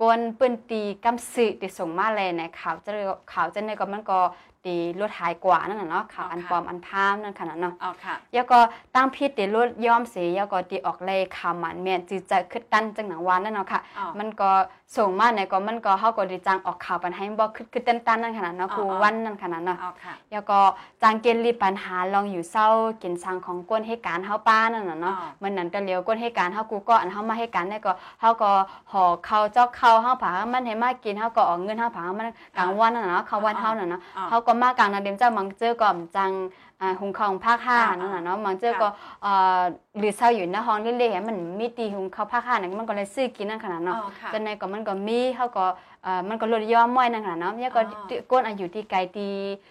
[0.00, 2.90] กวนปืนตีกำสือติส่งมาเลยในข่าวจะ
[3.32, 4.20] ข่าวจะในก็มันก็
[4.66, 8.58] ตีลดหายกว่านั่นน่ะเนาะข่าวอ๋ออันค่ะปลอมอันพามนั่นขนาดเนาะอ๋อค่ะแล้วก็
[8.94, 14.50] ตั้งพิษตีลดย้อมเสียแล้วก็ตีออกเลยข่าวหมันเมียนจีจะขึ้นตั้นจังหนังวานนั่นเนาะค่ะอ๋อมันก็
[14.96, 20.58] ส่งมาเนี่ยก็มันก็เฮาก็ดีจังออกข่าวปันให้บ่ขึ้นขึ้นตั้นตั้นนั่นขนาดเนาะอ๋อครูอ๋อวันนั่นขนาดเนาะอ๋อค่ะแล้วก็
[21.02, 22.66] จางเกณฑ์รีปัญหาลองอยู่เศร้า
[23.02, 28.50] กินสังของก้นให้การเฮาป้านั่นน่ะเนาะอ๋อมันนั้นก็เลียวก้นให้การเฮากูก็อันเฮามาให้การได้ก็เฮาก็
[28.92, 32.26] ห่อข้าวเจ้าข้าวเฮาผามันให้มากินเฮาก็ออกเงินเฮาผามัน
[32.58, 36.32] กลางวันนั่นน่ะเนาะข้าววันเฮานั่นเนาะอ๋อเฮาก็มากลางนาเดมเจ้ามังเจอก็จัง
[36.80, 38.88] อ่าหุงข้าวของภาคห้าอ่านั่นน่ะเนาะมังเจอค่ะก็
[39.22, 39.62] เอ่อ
[39.98, 45.66] หรือเศร้าอยู่หน้าห้องเล่ๆมันมีตีหุงข้าวภาคห้านั่นมันก็เลยซื้อกินนั่นขนาดอ๋เนาะอค่ะจังไดก็มันก็มีเฮาก็
[46.02, 49.28] เอ่อมันก็ลดย่อมม้อยนั่นขนาดเนาะเนี่ยก็อ๋อที่ก้นอายุที่ไกลตี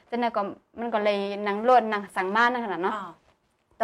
[0.09, 0.41] จังไดก็
[0.79, 1.17] มันก็เลย
[1.47, 3.22] นังโลดนังสังมานั่นขนาดเนาะอ๋อ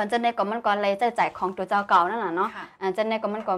[0.02, 3.56] ตอนจังไดก็มันก็เลยใจจ่ายของตัวเจ้าเก่านั่นน่ะเนาะค่ะอ่าจังไดก็มันก็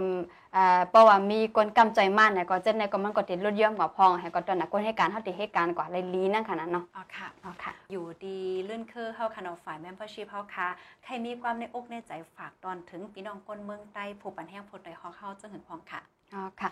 [0.55, 10.67] อ่าเพราะว่ามีคนกำใจมากเนี่ยก็จังไดก็มันก็ติดลดย่อมกว่าพองให้ก็ตอนนั้นคนให้การเฮาติให้การกว่าเลยลีนั่นขนาดเนาะอ๋อค่ะอ๋อค่ะ อยู่ดีเลื่อนคือเฮาคณะฝ่าย membership เฮาค่ะ
[11.03, 15.99] ใครมีความในอกในใจฝากตอนถึงพี่น้องคนเมืองใต้ผู้ปันแห้งผู้ใดฮอกเฮาจังหึงพองค่ะ
[16.33, 16.69] อ๋อค่ะ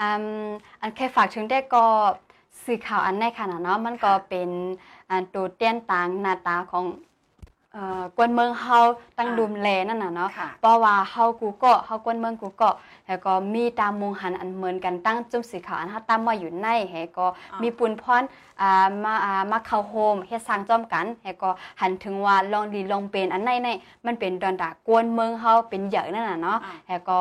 [0.00, 0.08] อื
[0.48, 0.48] ม
[0.80, 1.84] อันแค่ฝากถึงได้ก็
[2.64, 4.50] สื่อข่าวอันในขนาดเนาะมันก็เป็น
[5.10, 7.11] อันตัวเตี้ยนต่างหน้าตาของเอ่อ
[8.16, 8.78] กวนเมืองเฮา
[9.18, 12.70] ตั้งอ่าดุมแลนั่นน่ะเนาะค่ะเพราะว่าเฮากูก็เฮากวนเมืองกูก็
[13.06, 18.22] แล้วก็มีตามมุงหันอันเหมือนกันตั้งจุ่มสีขาวอันเฮาตามมาอยู่ในแฮก็อ่ามีมีปุนพร
[18.60, 23.68] อ่ามาอ่ามาเข้าโฮมเฮ็ดสร้างจ้อมกันแฮก็หันถึงว่าลองดีลองเป็นอันในใน
[24.06, 27.16] มันเป็นดอนดากวนเมืองเฮาเป็นเหยอะนั่นน่ะเนาะอ่าแล้วก็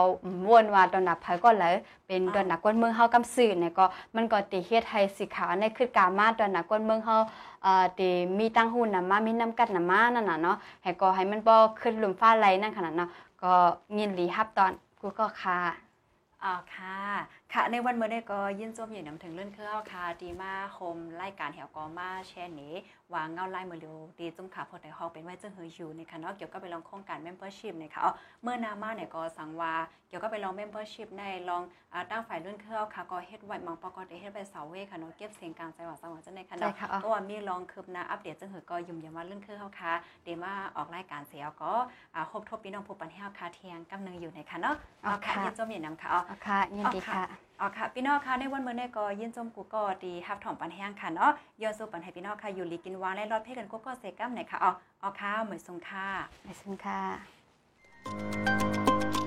[0.48, 1.74] วนว่าตอนนับไผก็เลย
[2.12, 7.16] เป็นอ่าตอนนักกวนเมืองเฮากำซื่อเนี่ยก็มันก็ติเฮ็ดให้สีขาวในคือกามาตอนนักกวนเมืองเฮา
[7.64, 13.10] เอ่อติมีตั้งหุ้นนำมามีน้ำกัดนำมานั่นน่ะเนาะให้ก็ให้มันบ่ขึ้นหลุมฟ้าไหลนั่นขนาดเนาะ
[13.44, 13.54] ก็
[13.98, 15.60] ยินดีรับตอนกูก็ค่ะ
[16.44, 16.98] อ๋อค่ะ
[17.56, 22.74] ค่ะ ในวันเมื่อนี้ก็ยินจมอยู่นำถึงเรื่องเครื่องค่ะดีมาโฮมรายการแถวกอมาแชร์นี้
[23.14, 28.12] วางเงาไล่มือเร็วดีจุ่มขาพอดในฮอกเป็นไว้เจ้าเฮออยู่ในค่ะเนาะเกี่ยวกับไปลองโครงการ membership เนี่ยค่ะเอา
[28.44, 29.74] เมื่อนามาเนี่ยก็สั่งว่า
[30.10, 31.62] เกี่ยวกับไปลอง membership ในลอง
[31.94, 41.74] อ่าตั้งฝ่ายเรื่องเครื่องค่ะก็เฮ็ดไว้มังปอกอได้เฮ็ดไปเสาเวยค่ะเนาะเก็บเสียงกลางใจว่าสังหวะจังในค่ะใช่เนาะค่ะอ๋อเพราะว่ามีลองคืบหน้าอัปเดตจังเหือก็ยุ่มยามว่าเรื่องเครื่องค่ะเดมาออกรายการเสียก็
[42.16, 54.72] อ่าครบทบพี่น้องผู้ปันแห้วค่ะเทียงกำนึงอยู่ในค่ะเนาะเอาค่ะยินจมอยู่นำค่ะเอาอ๋อค่ะยินดีค่ะ อ๋อค่ะพี่น้องค่ะในวันเมื่อนี้ก็ยินจมกูก็ดีฮับถ่อมปันแห้งค่ะเนาะย้อนสู่ปันให้พี่น้องค่ะอยู่ลีกินวางและรอดเพ่กันกูก็เซกัมหน่อยค่ะอ๋อ
[55.04, 56.08] อ๋อค่ะเหมือนทรงค่ะ
[56.48, 59.21] ขอบคุณค่ะ